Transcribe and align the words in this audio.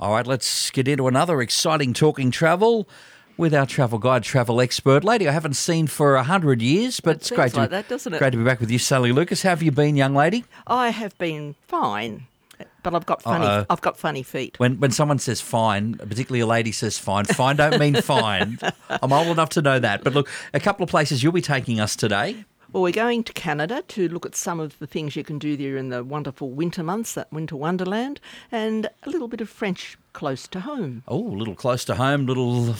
All 0.00 0.12
right, 0.12 0.26
let's 0.26 0.70
get 0.70 0.86
into 0.86 1.08
another 1.08 1.40
exciting 1.42 1.92
talking 1.92 2.30
travel 2.30 2.88
with 3.36 3.52
our 3.54 3.66
travel 3.66 3.98
guide, 3.98 4.22
travel 4.22 4.60
expert, 4.60 5.02
lady 5.04 5.28
I 5.28 5.32
haven't 5.32 5.54
seen 5.54 5.86
for 5.88 6.14
a 6.16 6.22
hundred 6.22 6.62
years, 6.62 7.00
but 7.00 7.10
It 7.10 7.16
it's 7.16 7.30
great 7.30 7.54
like 7.54 7.68
to 7.68 7.70
that, 7.70 7.88
doesn't 7.88 8.14
it? 8.14 8.18
great 8.18 8.30
to 8.30 8.36
be 8.38 8.44
back 8.44 8.60
with 8.60 8.70
you, 8.70 8.78
Sally 8.78 9.12
Lucas. 9.12 9.42
How 9.42 9.50
have 9.50 9.62
you 9.62 9.70
been, 9.72 9.96
young 9.96 10.14
lady? 10.14 10.44
I 10.66 10.90
have 10.90 11.16
been 11.18 11.54
fine, 11.66 12.26
but 12.84 12.94
I've 12.94 13.06
got 13.06 13.22
funny. 13.22 13.46
Uh-oh. 13.46 13.66
I've 13.70 13.80
got 13.80 13.96
funny 13.98 14.22
feet. 14.22 14.58
When 14.58 14.78
when 14.78 14.90
someone 14.92 15.18
says 15.18 15.40
fine, 15.40 15.94
particularly 15.94 16.40
a 16.40 16.46
lady 16.46 16.70
says 16.72 16.98
fine, 16.98 17.24
fine 17.24 17.56
don't 17.56 17.78
mean 17.78 18.00
fine. 18.00 18.58
I'm 18.90 19.12
old 19.12 19.28
enough 19.28 19.50
to 19.50 19.62
know 19.62 19.78
that. 19.80 20.04
But 20.04 20.14
look, 20.14 20.28
a 20.54 20.60
couple 20.60 20.84
of 20.84 20.90
places 20.90 21.22
you'll 21.24 21.32
be 21.32 21.42
taking 21.42 21.80
us 21.80 21.96
today. 21.96 22.44
Well, 22.70 22.82
we're 22.82 22.92
going 22.92 23.24
to 23.24 23.32
Canada 23.32 23.82
to 23.88 24.08
look 24.08 24.26
at 24.26 24.34
some 24.34 24.60
of 24.60 24.78
the 24.78 24.86
things 24.86 25.16
you 25.16 25.24
can 25.24 25.38
do 25.38 25.56
there 25.56 25.78
in 25.78 25.88
the 25.88 26.04
wonderful 26.04 26.50
winter 26.50 26.82
months, 26.82 27.14
that 27.14 27.32
winter 27.32 27.56
wonderland, 27.56 28.20
and 28.52 28.90
a 29.04 29.08
little 29.08 29.26
bit 29.26 29.40
of 29.40 29.48
French 29.48 29.96
close 30.12 30.46
to 30.48 30.60
home. 30.60 31.02
Oh, 31.08 31.28
a 31.28 31.36
little 31.36 31.54
close 31.54 31.86
to 31.86 31.94
home, 31.94 32.26
little 32.26 32.74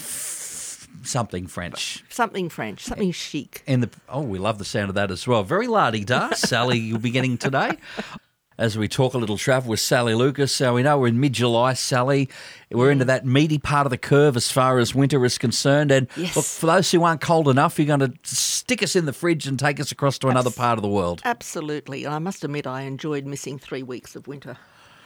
something 1.05 1.47
French. 1.47 2.05
Something 2.11 2.51
French, 2.51 2.85
something 2.85 3.13
chic. 3.13 3.63
And 3.67 3.83
the 3.83 3.91
oh, 4.11 4.21
we 4.21 4.39
love 4.39 4.59
the 4.59 4.67
sound 4.67 4.91
of 4.91 4.95
that 4.97 5.11
as 5.11 5.27
well. 5.27 5.43
Very 5.43 5.67
lardy 5.67 6.05
da, 6.05 6.33
Sally. 6.35 6.79
You'll 6.79 6.99
be 6.99 7.11
getting 7.11 7.39
today. 7.39 7.79
As 8.59 8.77
we 8.77 8.89
talk 8.89 9.15
a 9.15 9.19
little 9.19 9.39
travel 9.39 9.71
with 9.71 9.79
Sally 9.79 10.17
Lucas, 10.17 10.51
so 10.51 10.75
we 10.75 10.83
know 10.83 10.99
we're 10.99 11.07
in 11.07 11.21
mid-July, 11.21 11.75
Sally. 11.75 12.29
We're 12.73 12.91
into 12.91 13.05
that 13.05 13.25
meaty 13.25 13.59
part 13.59 13.87
of 13.87 13.91
the 13.91 13.97
curve 13.97 14.37
as 14.37 14.51
far 14.51 14.81
as 14.81 14.97
winter 14.97 15.25
is 15.25 15.39
concerned. 15.39 15.93
And 15.93 16.09
Yes. 16.17 16.35
look, 16.35 16.45
for 16.45 16.67
those 16.67 16.91
who 16.91 17.05
aren't 17.05 17.21
cold 17.21 17.49
enough, 17.49 17.79
you're 17.79 17.87
going 17.87 18.01
to 18.01 18.13
stick 18.25 18.83
us 18.83 18.97
in 18.97 19.07
the 19.07 19.13
fridge 19.13 19.47
and 19.47 19.61
take 19.61 19.79
us 19.79 19.93
across 19.93 20.19
to 20.19 20.29
another 20.29 20.51
part 20.51 20.77
of 20.77 20.83
the 20.83 20.89
world. 20.89 21.23
Absolutely. 21.25 22.05
And 22.05 22.13
I 22.13 22.19
must 22.19 22.43
admit, 22.43 22.67
I 22.67 22.81
enjoyed 22.83 23.27
missing 23.27 23.61
three 23.61 23.85
weeks 23.85 24.17
of 24.17 24.27
winter. 24.27 24.57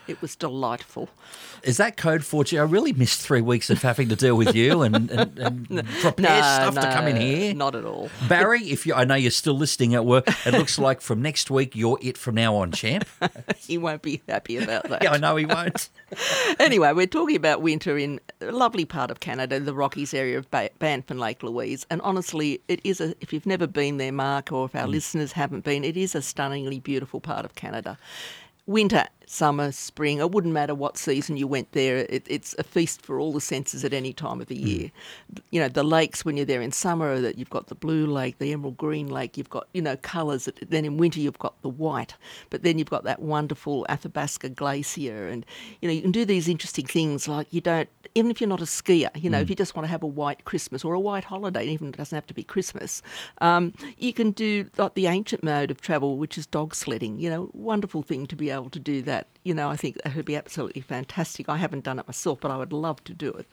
It 0.07 0.21
was 0.21 0.35
delightful. 0.35 1.09
Is 1.63 1.77
that 1.77 1.95
code 1.95 2.25
for 2.25 2.43
you? 2.47 2.59
I 2.59 2.63
really 2.63 2.91
missed 2.91 3.21
three 3.21 3.41
weeks 3.41 3.69
of 3.69 3.81
having 3.81 4.09
to 4.09 4.15
deal 4.15 4.35
with 4.35 4.53
you 4.53 4.81
and, 4.81 5.09
and, 5.09 5.39
and 5.39 5.67
prepare 6.01 6.43
stuff 6.43 6.75
to 6.75 6.91
come 6.91 7.07
in 7.07 7.15
here. 7.15 7.53
Not 7.53 7.75
at 7.75 7.85
all. 7.85 8.09
Barry, 8.27 8.63
if 8.63 8.85
you, 8.85 8.93
I 8.93 9.05
know 9.05 9.15
you're 9.15 9.31
still 9.31 9.53
listening 9.53 9.95
at 9.95 10.05
work, 10.05 10.27
it 10.45 10.51
looks 10.51 10.77
like 10.77 10.99
from 10.99 11.21
next 11.21 11.49
week 11.49 11.73
you're 11.75 11.97
it 12.01 12.17
from 12.17 12.35
now 12.35 12.55
on, 12.55 12.71
champ. 12.71 13.07
He 13.57 13.77
won't 13.77 14.01
be 14.01 14.21
happy 14.27 14.57
about 14.57 14.89
that. 14.89 15.03
Yeah, 15.03 15.11
I 15.11 15.17
know 15.17 15.35
he 15.35 15.45
won't. 15.45 15.89
anyway, 16.59 16.91
we're 16.93 17.07
talking 17.07 17.35
about 17.35 17.61
winter 17.61 17.97
in 17.97 18.19
a 18.41 18.51
lovely 18.51 18.85
part 18.85 19.09
of 19.09 19.19
Canada, 19.21 19.59
the 19.59 19.73
Rockies 19.73 20.13
area 20.13 20.37
of 20.37 20.49
ba- 20.51 20.69
Banff 20.79 21.09
and 21.09 21.19
Lake 21.19 21.43
Louise. 21.43 21.85
And 21.89 22.01
honestly, 22.01 22.61
it 22.67 22.79
is 22.83 23.01
a, 23.01 23.15
if 23.21 23.33
you've 23.33 23.45
never 23.45 23.67
been 23.67 23.97
there, 23.97 24.11
Mark, 24.11 24.51
or 24.51 24.65
if 24.65 24.75
our 24.75 24.85
mm. 24.85 24.91
listeners 24.91 25.31
haven't 25.31 25.63
been, 25.63 25.83
it 25.83 25.97
is 25.97 26.13
a 26.13 26.21
stunningly 26.21 26.79
beautiful 26.79 27.19
part 27.21 27.45
of 27.45 27.55
Canada. 27.55 27.97
Winter, 28.65 29.07
summer, 29.29 29.71
spring, 29.71 30.19
it 30.19 30.31
wouldn't 30.31 30.53
matter 30.53 30.75
what 30.75 30.97
season 30.97 31.37
you 31.37 31.47
went 31.47 31.71
there, 31.71 31.97
it, 32.09 32.25
it's 32.27 32.55
a 32.57 32.63
feast 32.63 33.01
for 33.01 33.19
all 33.19 33.33
the 33.33 33.41
senses 33.41 33.83
at 33.83 33.93
any 33.93 34.13
time 34.13 34.41
of 34.41 34.47
the 34.47 34.55
year. 34.55 34.91
You 35.51 35.61
know, 35.61 35.69
the 35.69 35.83
lakes 35.83 36.25
when 36.25 36.37
you're 36.37 36.45
there 36.45 36.61
in 36.61 36.71
summer, 36.71 37.19
that 37.19 37.37
you've 37.37 37.49
got 37.49 37.67
the 37.67 37.75
blue 37.75 38.05
lake, 38.05 38.37
the 38.39 38.51
emerald 38.53 38.77
green 38.77 39.07
lake, 39.07 39.37
you've 39.37 39.49
got, 39.49 39.67
you 39.73 39.81
know, 39.81 39.97
colours. 39.97 40.49
Then 40.67 40.85
in 40.85 40.97
winter, 40.97 41.19
you've 41.19 41.39
got 41.39 41.61
the 41.61 41.69
white, 41.69 42.15
but 42.49 42.63
then 42.63 42.77
you've 42.77 42.89
got 42.89 43.03
that 43.03 43.21
wonderful 43.21 43.85
Athabasca 43.89 44.49
Glacier. 44.49 45.27
And, 45.27 45.45
you 45.81 45.87
know, 45.87 45.93
you 45.93 46.01
can 46.01 46.11
do 46.11 46.25
these 46.25 46.47
interesting 46.47 46.85
things 46.85 47.27
like 47.27 47.47
you 47.51 47.61
don't, 47.61 47.89
even 48.15 48.29
if 48.29 48.41
you're 48.41 48.47
not 48.47 48.61
a 48.61 48.65
skier, 48.65 49.09
you 49.15 49.29
know, 49.29 49.39
if 49.39 49.49
you 49.49 49.55
just 49.55 49.75
want 49.75 49.85
to 49.85 49.89
have 49.91 50.03
a 50.03 50.07
white 50.07 50.45
Christmas 50.45 50.83
or 50.83 50.93
a 50.93 50.99
white 50.99 51.23
holiday, 51.23 51.65
even 51.65 51.87
if 51.87 51.95
it 51.95 51.97
doesn't 51.97 52.15
have 52.15 52.27
to 52.27 52.33
be 52.33 52.43
Christmas, 52.43 53.01
um, 53.41 53.73
you 53.97 54.13
can 54.13 54.31
do 54.31 54.69
like 54.77 54.93
the 54.93 55.07
ancient 55.07 55.43
mode 55.43 55.71
of 55.71 55.81
travel, 55.81 56.17
which 56.17 56.37
is 56.37 56.45
dog 56.45 56.75
sledding. 56.75 57.19
You 57.19 57.29
know, 57.29 57.49
wonderful 57.53 58.03
thing 58.03 58.27
to 58.27 58.35
be 58.35 58.49
able 58.49 58.69
to 58.69 58.79
do 58.79 59.01
that. 59.03 59.12
You 59.43 59.53
know, 59.53 59.69
I 59.69 59.75
think 59.75 60.01
that 60.03 60.15
would 60.15 60.25
be 60.25 60.35
absolutely 60.37 60.81
fantastic. 60.81 61.49
I 61.49 61.57
haven't 61.57 61.83
done 61.83 61.99
it 61.99 62.07
myself, 62.07 62.39
but 62.41 62.49
I 62.51 62.57
would 62.57 62.71
love 62.73 63.03
to 63.05 63.13
do 63.13 63.29
it. 63.31 63.45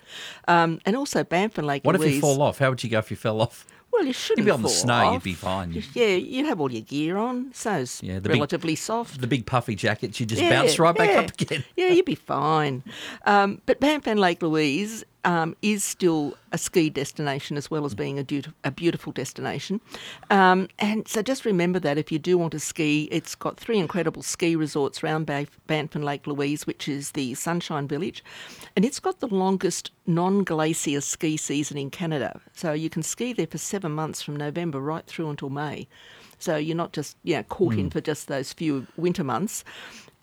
Um, 0.47 0.81
and 0.87 0.97
also 0.97 1.25
Banff 1.25 1.59
and 1.59 1.67
Lake 1.67 1.85
Louise. 1.85 1.99
What 1.99 2.07
if 2.09 2.15
you 2.15 2.21
fall 2.21 2.43
off? 2.43 2.59
How 2.59 2.71
would 2.71 2.83
you 2.85 2.91
go 2.91 2.99
if 2.99 3.11
you 3.11 3.17
fell 3.17 3.41
off? 3.41 3.67
Well, 3.93 4.05
you 4.05 4.13
shouldn't 4.13 4.47
You'd 4.47 4.53
be 4.53 4.55
on 4.55 4.63
the 4.63 4.69
snow, 4.69 4.95
off. 4.95 5.13
you'd 5.15 5.23
be 5.25 5.35
fine. 5.35 5.73
Just- 5.73 5.97
yeah, 5.97 6.15
you'd 6.15 6.47
have 6.47 6.61
all 6.61 6.71
your 6.71 6.83
gear 6.83 7.17
on. 7.17 7.53
Snow's 7.53 8.01
Yeah, 8.05 8.15
the 8.21 8.29
big- 8.29 8.37
relatively 8.37 8.77
soft. 8.77 9.21
The 9.21 9.27
big 9.27 9.47
puffy 9.47 9.75
jackets, 9.75 10.21
you 10.21 10.27
just 10.27 10.41
Yeah, 10.41 10.51
bounce 10.51 10.79
right 10.79 10.95
back 10.95 11.17
up 11.17 11.41
again. 11.41 11.65
Yeah, 11.77 11.89
you'd 11.89 12.05
be 12.05 12.15
fine. 12.15 12.85
Um, 13.27 13.61
but 13.67 13.81
Banff 13.81 14.07
and 14.07 14.21
Lake 14.21 14.43
Louise 14.43 15.05
um, 15.25 15.57
is 15.63 15.85
still 15.85 16.37
a 16.53 16.59
ski 16.59 16.91
destination 16.91 17.57
as 17.57 17.71
well 17.71 17.85
as 17.85 17.95
being 17.95 18.19
a, 18.19 18.25
dut- 18.25 18.49
a 18.65 18.71
beautiful 18.71 19.13
destination. 19.13 19.81
Um, 20.31 20.69
and 20.79 21.07
so 21.07 21.23
just 21.23 21.45
remember 21.45 21.79
that 21.81 21.99
if 21.99 22.11
you 22.11 22.19
do 22.19 22.39
want 22.39 22.53
to 22.53 22.61
ski, 22.61 23.09
it's 23.11 23.35
got 23.35 23.57
three 23.59 23.79
incredible 23.79 24.23
ski 24.23 24.57
resorts 24.57 25.03
around 25.03 25.27
Banff, 25.27 25.59
Banff 25.67 25.95
and 25.95 26.05
Lake 26.05 26.27
Louise, 26.27 26.67
which 26.67 26.89
is 26.89 27.13
the 27.13 27.35
Sunshine 27.35 27.87
Village. 27.87 28.25
And 28.77 28.85
it's 28.85 29.01
got 29.01 29.21
the 29.21 29.29
longest 29.29 29.91
non 30.07 30.45
glacier 30.45 31.01
ski 31.01 31.37
season 31.37 31.77
in 31.77 31.91
Canada. 31.91 32.41
So 32.55 32.73
you 32.73 32.91
can 32.91 33.03
ski 33.03 33.33
there 33.33 33.47
for 33.47 33.59
seven 33.59 33.93
months 33.93 34.23
from 34.23 34.37
November 34.37 34.81
right 34.81 35.07
through 35.07 35.31
until 35.31 35.51
May. 35.51 35.87
So 36.43 36.57
you're 36.57 36.77
not 36.77 36.93
just 36.93 37.17
you 37.23 37.37
know, 37.37 37.43
caught 37.45 37.75
in 37.75 37.91
for 37.91 38.01
just 38.01 38.29
those 38.29 38.53
few 38.53 38.87
winter 38.97 39.25
months. 39.25 39.65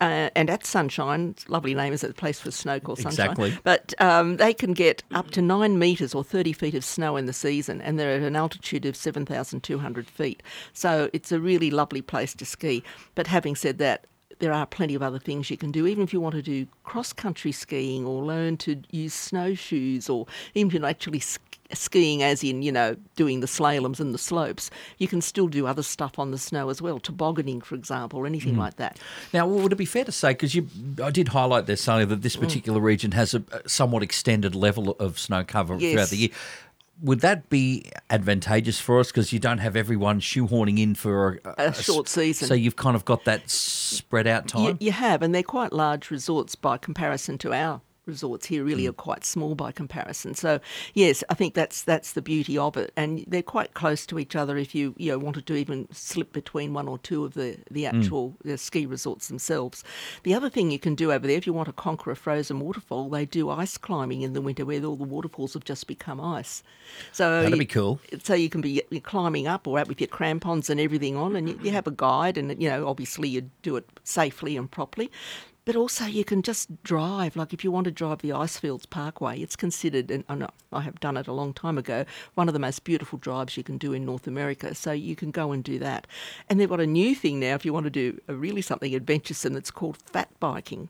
Uh, 0.00 0.30
and 0.36 0.48
at 0.48 0.64
Sunshine, 0.64 1.34
lovely 1.48 1.74
name 1.74 1.92
is 1.92 2.04
it, 2.04 2.10
a 2.10 2.14
place 2.14 2.38
for 2.38 2.52
snow 2.52 2.78
called 2.78 2.98
Sunshine. 2.98 3.30
Exactly. 3.30 3.58
But 3.64 3.94
um, 4.00 4.36
they 4.36 4.54
can 4.54 4.72
get 4.72 5.02
up 5.12 5.32
to 5.32 5.42
nine 5.42 5.78
metres 5.78 6.14
or 6.14 6.22
30 6.22 6.52
feet 6.52 6.74
of 6.74 6.84
snow 6.84 7.16
in 7.16 7.26
the 7.26 7.32
season, 7.32 7.80
and 7.80 7.98
they're 7.98 8.14
at 8.14 8.22
an 8.22 8.36
altitude 8.36 8.86
of 8.86 8.94
7,200 8.94 10.08
feet. 10.08 10.42
So 10.72 11.10
it's 11.12 11.32
a 11.32 11.40
really 11.40 11.70
lovely 11.72 12.00
place 12.00 12.32
to 12.36 12.46
ski. 12.46 12.84
But 13.16 13.26
having 13.26 13.56
said 13.56 13.78
that, 13.78 14.06
there 14.38 14.52
are 14.52 14.66
plenty 14.66 14.94
of 14.94 15.02
other 15.02 15.18
things 15.18 15.50
you 15.50 15.56
can 15.56 15.72
do, 15.72 15.86
even 15.86 16.04
if 16.04 16.12
you 16.12 16.20
want 16.20 16.36
to 16.36 16.42
do 16.42 16.66
cross 16.84 17.12
country 17.12 17.50
skiing 17.50 18.06
or 18.06 18.22
learn 18.24 18.56
to 18.58 18.80
use 18.90 19.14
snowshoes, 19.14 20.08
or 20.08 20.26
even 20.54 20.84
actually 20.84 21.18
sk- 21.18 21.47
skiing, 21.74 22.22
as 22.22 22.42
in, 22.42 22.62
you 22.62 22.72
know, 22.72 22.96
doing 23.16 23.40
the 23.40 23.46
slaloms 23.46 24.00
and 24.00 24.14
the 24.14 24.18
slopes, 24.18 24.70
you 24.98 25.06
can 25.06 25.20
still 25.20 25.48
do 25.48 25.66
other 25.66 25.82
stuff 25.82 26.18
on 26.18 26.30
the 26.30 26.38
snow 26.38 26.70
as 26.70 26.80
well, 26.80 26.98
tobogganing, 26.98 27.60
for 27.60 27.74
example, 27.74 28.18
or 28.18 28.26
anything 28.26 28.54
Mm. 28.54 28.58
like 28.58 28.76
that. 28.76 28.98
Now, 29.34 29.46
would 29.46 29.72
it 29.72 29.76
be 29.76 29.84
fair 29.84 30.04
to 30.04 30.12
say, 30.12 30.30
because 30.30 30.54
you, 30.54 30.66
I 31.02 31.10
did 31.10 31.28
highlight 31.28 31.66
there, 31.66 31.76
Sally, 31.76 32.04
that 32.06 32.20
Mm. 32.20 32.22
this 32.22 32.36
particular 32.36 32.80
region 32.80 33.12
has 33.12 33.34
a 33.34 33.42
a 33.52 33.68
somewhat 33.68 34.02
extended 34.02 34.54
level 34.54 34.90
of 34.98 35.18
snow 35.18 35.42
cover 35.44 35.78
throughout 35.78 36.08
the 36.10 36.16
year. 36.16 36.28
Would 37.00 37.20
that 37.20 37.48
be 37.48 37.84
advantageous 38.10 38.80
for 38.80 38.98
us 38.98 39.08
because 39.08 39.32
you 39.32 39.38
don't 39.38 39.58
have 39.58 39.76
everyone 39.76 40.20
shoehorning 40.20 40.78
in 40.80 40.94
for 40.96 41.40
a 41.56 41.72
short 41.72 42.08
season. 42.08 42.48
So 42.48 42.54
you've 42.54 42.74
kind 42.76 42.96
of 42.96 43.04
got 43.04 43.24
that 43.24 43.48
spread 43.48 44.26
out 44.26 44.48
time. 44.48 44.64
You, 44.80 44.86
you 44.86 44.92
have, 44.92 45.22
and 45.22 45.32
they're 45.34 45.44
quite 45.44 45.72
large 45.72 46.10
resorts 46.10 46.56
by 46.56 46.76
comparison 46.76 47.38
to 47.38 47.52
our 47.52 47.80
resorts 48.08 48.46
here. 48.46 48.64
Really, 48.64 48.84
Mm. 48.84 48.88
are 48.90 48.92
quite 48.94 49.24
small 49.24 49.54
by 49.54 49.70
comparison. 49.70 50.34
So, 50.34 50.58
yes, 50.94 51.22
I 51.30 51.34
think 51.34 51.54
that's 51.54 51.82
that's 51.82 52.14
the 52.14 52.22
beauty 52.22 52.58
of 52.58 52.76
it, 52.76 52.92
and 52.96 53.24
they're 53.28 53.42
quite 53.42 53.74
close 53.74 54.06
to 54.06 54.18
each 54.18 54.34
other. 54.34 54.56
If 54.56 54.74
you 54.74 54.94
you 54.96 55.12
know 55.12 55.18
wanted 55.18 55.46
to 55.46 55.54
even 55.54 55.86
slip 55.92 56.32
between 56.32 56.72
one 56.74 56.88
or 56.88 56.98
two 56.98 57.24
of 57.24 57.34
the 57.34 57.58
the 57.70 57.84
Mm. 57.84 57.94
actual 58.00 58.34
uh, 58.50 58.56
ski 58.56 58.86
resorts 58.86 59.28
themselves. 59.28 59.84
The 60.24 60.34
other 60.34 60.48
thing 60.50 60.70
you 60.70 60.78
can 60.78 60.94
do 60.94 61.12
over 61.12 61.26
there, 61.26 61.36
if 61.36 61.46
you 61.46 61.52
want 61.52 61.66
to 61.68 61.72
conquer 61.72 62.10
a 62.10 62.16
frozen 62.16 62.58
waterfall, 62.60 63.08
they 63.10 63.26
do 63.26 63.50
ice 63.50 63.76
climbing 63.76 64.22
in 64.22 64.32
the 64.32 64.40
winter, 64.40 64.64
where 64.64 64.82
all 64.84 64.96
the 64.96 65.04
waterfalls 65.04 65.52
have 65.54 65.64
just 65.64 65.86
become 65.86 66.20
ice. 66.20 66.62
So 67.12 67.42
That'd 67.42 67.52
you- 67.52 67.58
be 67.58 67.66
cool. 67.66 68.00
so 68.24 68.34
you 68.34 68.48
can 68.48 68.60
be 68.62 68.82
you're 68.90 69.00
climbing 69.02 69.46
up 69.46 69.66
or 69.66 69.78
out 69.78 69.88
with 69.88 70.00
your 70.00 70.08
crampons 70.08 70.70
and 70.70 70.80
everything 70.80 71.16
on, 71.16 71.36
and 71.36 71.48
you, 71.48 71.58
you 71.62 71.70
have 71.72 71.86
a 71.86 71.90
guide, 71.92 72.38
and 72.38 72.60
you 72.62 72.68
know 72.70 72.86
obviously 72.88 73.28
you 73.28 73.50
do 73.62 73.76
it 73.76 73.86
safely 74.04 74.56
and 74.56 74.70
properly. 74.70 75.10
But 75.68 75.76
also 75.76 76.06
you 76.06 76.24
can 76.24 76.40
just 76.40 76.82
drive. 76.82 77.36
Like 77.36 77.52
if 77.52 77.62
you 77.62 77.70
want 77.70 77.84
to 77.84 77.90
drive 77.90 78.22
the 78.22 78.30
Icefields 78.30 78.88
Parkway, 78.88 79.38
it's 79.38 79.54
considered, 79.54 80.10
and 80.10 80.24
I 80.26 80.34
know 80.34 80.48
I 80.72 80.80
have 80.80 80.98
done 80.98 81.18
it 81.18 81.26
a 81.26 81.32
long 81.34 81.52
time 81.52 81.76
ago, 81.76 82.06
one 82.36 82.48
of 82.48 82.54
the 82.54 82.58
most 82.58 82.84
beautiful 82.84 83.18
drives 83.18 83.54
you 83.58 83.62
can 83.62 83.76
do 83.76 83.92
in 83.92 84.06
North 84.06 84.26
America. 84.26 84.74
So 84.74 84.92
you 84.92 85.14
can 85.14 85.30
go 85.30 85.52
and 85.52 85.62
do 85.62 85.78
that. 85.80 86.06
And 86.48 86.58
they've 86.58 86.70
got 86.70 86.80
a 86.80 86.86
new 86.86 87.14
thing 87.14 87.38
now. 87.38 87.54
If 87.54 87.66
you 87.66 87.74
want 87.74 87.84
to 87.84 87.90
do 87.90 88.18
a 88.28 88.34
really 88.34 88.62
something 88.62 88.94
adventuresome, 88.94 89.56
it's 89.56 89.70
called 89.70 89.98
fat 89.98 90.30
biking. 90.40 90.88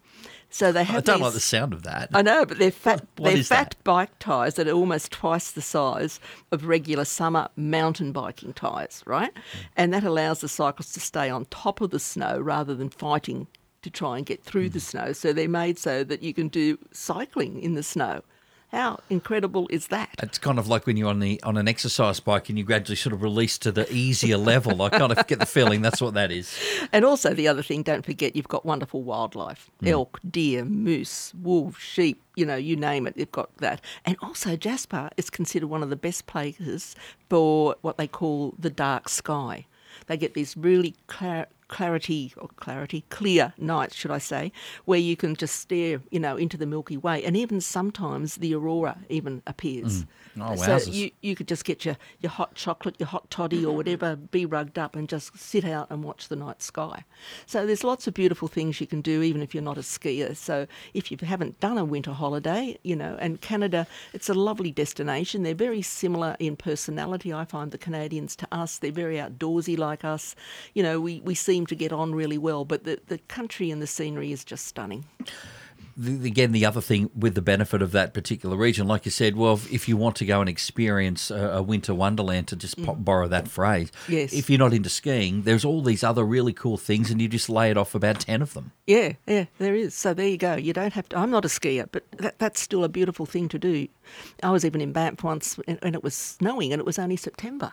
So 0.49 0.71
they 0.71 0.85
have. 0.85 0.99
I 0.99 1.01
don't 1.01 1.17
these- 1.17 1.25
like 1.25 1.33
the 1.33 1.41
sound 1.41 1.73
of 1.73 1.83
that. 1.83 2.11
I 2.15 2.23
know, 2.23 2.47
but 2.47 2.61
they're 2.61 2.71
fat. 2.71 3.05
What 3.17 3.35
they're 3.35 3.43
fat 3.43 3.71
that? 3.71 3.83
bike 3.83 4.17
tyres 4.21 4.55
that 4.55 4.69
are 4.69 4.75
almost 4.75 5.11
twice 5.11 5.51
the 5.51 5.61
size 5.61 6.21
of 6.53 6.67
regular 6.67 7.05
summer 7.05 7.49
mountain 7.57 8.13
biking 8.13 8.53
tyres, 8.53 9.03
right? 9.07 9.35
Mm. 9.35 9.41
And 9.77 9.93
that 9.93 10.05
allows 10.05 10.41
the 10.41 10.49
cyclist 10.49 10.95
to 10.95 11.01
stay 11.01 11.29
on 11.29 11.47
top 11.47 11.81
of 11.81 11.91
the 11.91 11.99
snow 11.99 12.39
rather 12.39 12.77
than 12.77 12.91
fighting 12.91 13.49
to 13.83 13.91
try 13.91 14.17
and 14.17 14.27
get 14.27 14.43
through 14.43 14.71
the 14.71 14.79
mm. 14.79 14.83
snow. 14.83 15.13
So 15.13 15.33
they're 15.33 15.49
made 15.49 15.79
so 15.79 16.05
that 16.05 16.23
you 16.23 16.35
can 16.35 16.49
do 16.49 16.79
cycling 16.93 17.61
in 17.61 17.75
the 17.75 17.83
snow. 17.83 18.23
How 18.71 18.99
incredible 19.09 19.67
is 19.71 19.87
that? 19.87 20.11
It's 20.23 20.37
kind 20.37 20.59
of 20.59 20.69
like 20.69 20.87
when 20.87 20.99
you're 20.99 21.09
on 21.09 21.21
the 21.21 21.43
on 21.43 21.57
an 21.57 21.67
exercise 21.67 22.21
bike 22.21 22.51
and 22.51 22.59
you 22.59 22.65
gradually 22.65 22.97
sort 22.97 23.15
of 23.15 23.23
release 23.23 23.57
to 23.59 23.73
the 23.73 23.91
easier 23.91 24.37
level. 24.37 24.83
I 24.83 24.91
kind 24.91 25.11
of 25.11 25.27
get 25.27 25.39
the 25.39 25.47
feeling 25.47 25.81
that's 25.81 26.03
what 26.03 26.15
that 26.15 26.31
is. 26.31 26.55
And 26.93 27.05
also 27.05 27.33
the 27.33 27.49
other 27.49 27.63
thing, 27.63 27.83
don't 27.83 28.05
forget 28.05 28.37
you've 28.37 28.49
got 28.49 28.67
wonderful 28.67 29.03
wildlife. 29.03 29.71
Mm. 29.83 29.89
Elk, 29.89 30.21
deer, 30.31 30.65
moose, 30.65 31.33
wolves, 31.35 31.79
sheep, 31.79 32.23
you 32.37 32.45
know, 32.45 32.57
you 32.57 32.77
name 32.77 33.07
it, 33.07 33.17
you've 33.17 33.33
got 33.33 33.57
that. 33.59 33.81
And 34.05 34.17
also 34.23 34.55
Jasper 34.55 35.09
is 35.17 35.31
considered 35.31 35.69
one 35.69 35.83
of 35.83 35.89
the 35.89 35.97
best 35.97 36.27
places 36.27 36.95
for 37.31 37.75
what 37.81 37.97
they 37.97 38.07
call 38.07 38.55
the 38.59 38.71
dark 38.71 39.09
sky. 39.09 39.67
They 40.07 40.17
get 40.17 40.35
these 40.35 40.57
really 40.57 40.95
clear, 41.07 41.47
clarity 41.69 42.33
or 42.37 42.49
clarity, 42.57 43.05
clear 43.11 43.53
nights, 43.59 43.95
should 43.95 44.11
I 44.11 44.19
say, 44.19 44.53
where 44.85 44.99
you 44.99 45.17
can 45.17 45.37
just 45.37 45.57
stare, 45.57 46.01
you 46.11 46.19
know, 46.21 46.37
into 46.37 46.57
the 46.57 46.67
Milky 46.67 46.97
Way, 46.97 47.25
and 47.25 47.37
even 47.37 47.61
sometimes 47.61 48.37
the 48.37 48.55
aurora 48.55 48.99
even 49.09 49.43
appears. 49.47 50.03
Mm. 50.03 50.07
Oh, 50.41 50.57
so 50.57 50.77
wowzers. 50.77 50.93
you 50.93 51.11
you 51.21 51.35
could 51.35 51.49
just 51.49 51.65
get 51.65 51.85
your, 51.85 51.97
your 52.21 52.31
hot 52.31 52.55
chocolate, 52.55 52.97
your 52.99 53.09
hot 53.09 53.31
toddy, 53.31 53.65
or 53.65 53.75
whatever, 53.75 54.17
be 54.17 54.47
rugged 54.47 54.79
up 54.79 54.95
and 54.95 55.09
just 55.09 55.37
sit 55.37 55.65
out 55.65 55.89
and 55.91 56.05
watch 56.05 56.29
the 56.29 56.37
night 56.37 56.63
sky. 56.63 57.05
So 57.47 57.67
there's 57.67 57.85
lots 57.85 58.07
of 58.07 58.15
beautiful 58.15 58.49
things 58.49 58.81
you 58.81 58.87
can 58.87 59.01
do, 59.01 59.23
even 59.23 59.43
if 59.43 59.55
you're 59.55 59.63
not 59.63 59.79
a 59.79 59.83
skier. 59.83 60.37
So 60.37 60.67
if 60.95 61.11
you 61.11 61.19
haven't 61.23 61.61
done 61.61 61.79
a 61.79 61.85
winter 61.85 62.13
holiday, 62.13 62.79
you 62.83 62.97
know, 62.97 63.17
and 63.21 63.41
Canada, 63.41 63.87
it's 64.13 64.29
a 64.29 64.35
lovely 64.35 64.71
destination. 64.71 65.43
They're 65.43 65.55
very 65.55 65.83
similar 65.83 66.37
in 66.39 66.57
personality. 66.57 67.33
I 67.33 67.45
find 67.45 67.71
the 67.71 67.79
Canadians 67.79 68.37
to 68.37 68.49
us, 68.53 68.79
they're 68.79 68.93
very 68.93 69.17
outdoorsy 69.17 69.77
like 69.77 70.05
us. 70.05 70.35
You 70.75 70.83
know, 70.83 71.01
we, 71.01 71.21
we 71.21 71.35
seem 71.59 71.67
to 71.67 71.75
get 71.75 71.93
on 71.93 72.15
really 72.15 72.39
well, 72.39 72.65
but 72.65 72.85
the, 72.85 73.01
the 73.09 73.19
country 73.19 73.71
and 73.73 73.83
the 73.83 73.87
scenery 73.87 74.31
is 74.31 74.45
just 74.45 74.65
stunning. 74.67 75.05
again, 76.25 76.53
the 76.53 76.65
other 76.65 76.81
thing 76.81 77.11
with 77.17 77.35
the 77.35 77.43
benefit 77.43 77.83
of 77.83 77.91
that 77.91 78.15
particular 78.15 78.57
region, 78.57 78.87
like 78.87 79.05
you 79.05 79.11
said, 79.11 79.35
well, 79.35 79.55
if- 79.73 79.89
you 79.89 79.97
want 79.97 80.15
to 80.17 80.25
go 80.25 80.41
and 80.41 80.49
experience 80.49 81.31
a, 81.33 81.55
a 81.55 81.63
winter 81.63 81.93
wonderland, 81.95 82.47
to 82.49 82.55
just 82.57 82.81
pop, 82.85 82.97
borrow 83.05 83.27
that 83.27 83.49
phrase, 83.49 83.91
Mm. 84.07 84.09
Yes. 84.09 84.33
if 84.33 84.49
you're 84.49 84.59
not 84.61 84.73
into 84.73 84.89
skiing, 84.89 85.43
there's 85.43 85.65
all 85.65 85.83
these 85.83 86.05
other 86.05 86.25
really 86.25 86.53
cool 86.53 86.77
things, 86.77 87.11
and 87.11 87.21
you 87.21 87.27
just 87.27 87.49
lay 87.49 87.71
it 87.73 87.77
off 87.77 87.95
about 87.97 88.21
ten 88.21 88.41
of 88.43 88.55
them. 88.55 88.71
Yeah, 88.87 89.15
yeah, 89.27 89.47
there 89.59 89.75
is. 89.75 89.95
So 89.95 90.15
there 90.15 90.29
you 90.29 90.37
go. 90.39 90.55
You 90.55 90.73
don't 90.73 90.93
have 90.93 91.09
to. 91.09 91.19
I'm 91.19 91.31
not 91.31 91.45
a 91.45 91.49
skier, 91.49 91.89
but 91.91 92.05
that, 92.19 92.39
that's 92.39 92.61
still 92.61 92.85
a 92.85 92.89
beautiful 92.89 93.27
thing 93.27 93.49
to 93.49 93.59
do. 93.59 93.89
I 94.45 94.51
was 94.51 94.65
even 94.65 94.81
in 94.81 94.93
Banff 94.93 95.25
once, 95.25 95.59
and, 95.67 95.79
and 95.83 95.95
it 95.97 96.05
was 96.05 96.15
snowing, 96.15 96.73
and 96.73 96.79
it 96.81 96.87
was 96.87 96.99
only 97.01 97.17
September. 97.17 97.73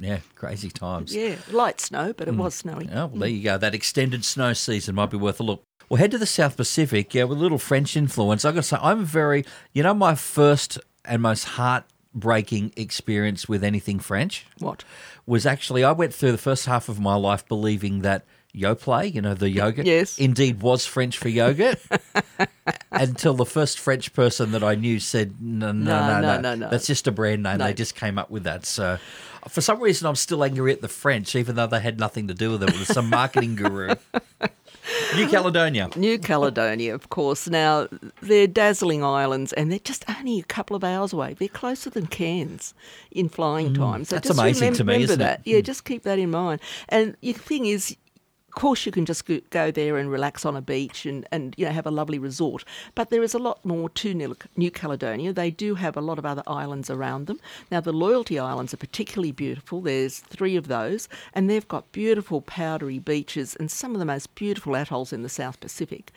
Yeah, 0.00 0.20
crazy 0.34 0.70
times. 0.70 1.14
Yeah, 1.14 1.36
light 1.50 1.80
snow, 1.80 2.14
but 2.14 2.26
it 2.26 2.32
hmm. 2.32 2.40
was 2.40 2.54
snowing. 2.54 2.90
Oh, 2.90 3.06
well, 3.06 3.20
there 3.20 3.28
hmm. 3.28 3.36
you 3.36 3.42
go. 3.42 3.58
That 3.58 3.74
extended 3.74 4.24
snow 4.24 4.54
season 4.54 4.94
might 4.94 5.10
be 5.10 5.18
worth 5.18 5.38
a 5.38 5.42
look. 5.42 5.62
Well, 5.88 5.98
head 5.98 6.10
to 6.12 6.18
the 6.18 6.26
South 6.26 6.56
Pacific. 6.56 7.12
Yeah, 7.14 7.24
with 7.24 7.38
a 7.38 7.40
little 7.40 7.58
French 7.58 7.96
influence. 7.96 8.44
I 8.44 8.52
got 8.52 8.56
to 8.56 8.62
say, 8.62 8.78
I'm 8.80 9.04
very, 9.04 9.44
you 9.72 9.82
know, 9.82 9.92
my 9.92 10.14
first 10.14 10.78
and 11.04 11.20
most 11.20 11.44
heartbreaking 11.44 12.72
experience 12.76 13.48
with 13.48 13.62
anything 13.62 13.98
French 13.98 14.46
What? 14.58 14.84
was 15.26 15.46
actually 15.46 15.84
I 15.84 15.92
went 15.92 16.14
through 16.14 16.32
the 16.32 16.38
first 16.38 16.66
half 16.66 16.88
of 16.88 17.00
my 17.00 17.14
life 17.14 17.46
believing 17.46 18.00
that 18.00 18.24
Yoplait, 18.54 19.14
you 19.14 19.20
know, 19.22 19.34
the 19.34 19.48
yogurt, 19.50 19.86
Yes. 19.86 20.18
indeed 20.18 20.60
was 20.60 20.84
French 20.86 21.16
for 21.18 21.28
yogurt. 21.28 21.78
until 22.92 23.34
the 23.34 23.46
first 23.46 23.78
French 23.78 24.12
person 24.12 24.52
that 24.52 24.62
I 24.64 24.74
knew 24.74 24.98
said, 24.98 25.40
no, 25.40 25.72
no, 25.72 26.08
No, 26.08 26.20
no, 26.20 26.40
no, 26.40 26.54
no, 26.54 26.68
that's 26.70 26.86
just 26.86 27.06
a 27.06 27.12
brand 27.12 27.42
name. 27.42 27.58
No. 27.58 27.66
They 27.66 27.74
just 27.74 27.94
came 27.94 28.18
up 28.18 28.30
with 28.30 28.44
that. 28.44 28.66
So 28.66 28.98
for 29.48 29.60
some 29.60 29.80
reason, 29.80 30.06
I'm 30.06 30.16
still 30.16 30.42
angry 30.44 30.72
at 30.72 30.80
the 30.82 30.88
French, 30.88 31.34
even 31.36 31.54
though 31.56 31.66
they 31.68 31.80
had 31.80 31.98
nothing 31.98 32.28
to 32.28 32.34
do 32.34 32.50
with 32.52 32.62
it. 32.64 32.70
It 32.70 32.78
was 32.78 32.88
some 32.88 33.08
marketing 33.10 33.56
guru. 33.56 33.94
New 35.14 35.28
Caledonia. 35.28 35.88
New 35.96 36.18
Caledonia, 36.18 36.94
of 36.94 37.08
course. 37.10 37.48
Now, 37.48 37.88
they're 38.22 38.46
dazzling 38.46 39.04
islands 39.04 39.52
and 39.52 39.70
they're 39.70 39.78
just 39.78 40.04
only 40.10 40.40
a 40.40 40.44
couple 40.44 40.74
of 40.76 40.82
hours 40.84 41.12
away. 41.12 41.34
They're 41.34 41.48
closer 41.48 41.90
than 41.90 42.06
Cairns 42.06 42.74
in 43.10 43.28
flying 43.28 43.72
time. 43.74 44.04
So 44.04 44.16
Mm, 44.16 44.20
That's 44.20 44.28
just 44.28 44.38
amazing 44.40 44.72
remem- 44.72 44.76
to 44.76 44.84
me, 44.84 44.92
remember 44.94 45.12
isn't 45.12 45.20
it? 45.20 45.24
Mm. 45.24 45.26
that. 45.28 45.40
Yeah, 45.46 45.60
just 45.60 45.84
keep 45.84 46.02
that 46.04 46.18
in 46.18 46.30
mind. 46.30 46.60
And 46.88 47.16
the 47.20 47.32
thing 47.32 47.66
is, 47.66 47.96
course, 48.52 48.86
you 48.86 48.92
can 48.92 49.06
just 49.06 49.24
go- 49.26 49.70
there 49.70 49.96
and 49.98 50.10
relax 50.10 50.44
on 50.44 50.56
a 50.56 50.62
beach 50.62 51.06
and, 51.06 51.26
and 51.30 51.54
you 51.56 51.66
know 51.66 51.72
have 51.72 51.86
a 51.86 51.90
lovely 51.90 52.18
resort. 52.18 52.64
But 52.94 53.10
there 53.10 53.22
is 53.22 53.34
a 53.34 53.38
lot 53.38 53.64
more 53.64 53.88
to 53.90 54.36
New 54.56 54.70
Caledonia. 54.70 55.32
They 55.32 55.50
do 55.50 55.74
have 55.74 55.96
a 55.96 56.00
lot 56.00 56.18
of 56.18 56.26
other 56.26 56.42
islands 56.46 56.90
around 56.90 57.26
them. 57.26 57.38
Now, 57.70 57.80
the 57.80 57.92
Loyalty 57.92 58.38
Islands 58.38 58.74
are 58.74 58.78
particularly 58.78 59.32
beautiful. 59.32 59.80
There's 59.80 60.18
three 60.20 60.56
of 60.56 60.68
those, 60.68 61.08
and 61.34 61.48
they've 61.48 61.68
got 61.68 61.92
beautiful 61.92 62.40
powdery 62.40 62.98
beaches 62.98 63.56
and 63.56 63.70
some 63.70 63.94
of 63.94 63.98
the 63.98 64.04
most 64.04 64.34
beautiful 64.34 64.74
atolls 64.74 65.12
in 65.12 65.22
the 65.22 65.28
South 65.28 65.60
Pacific. 65.60 66.12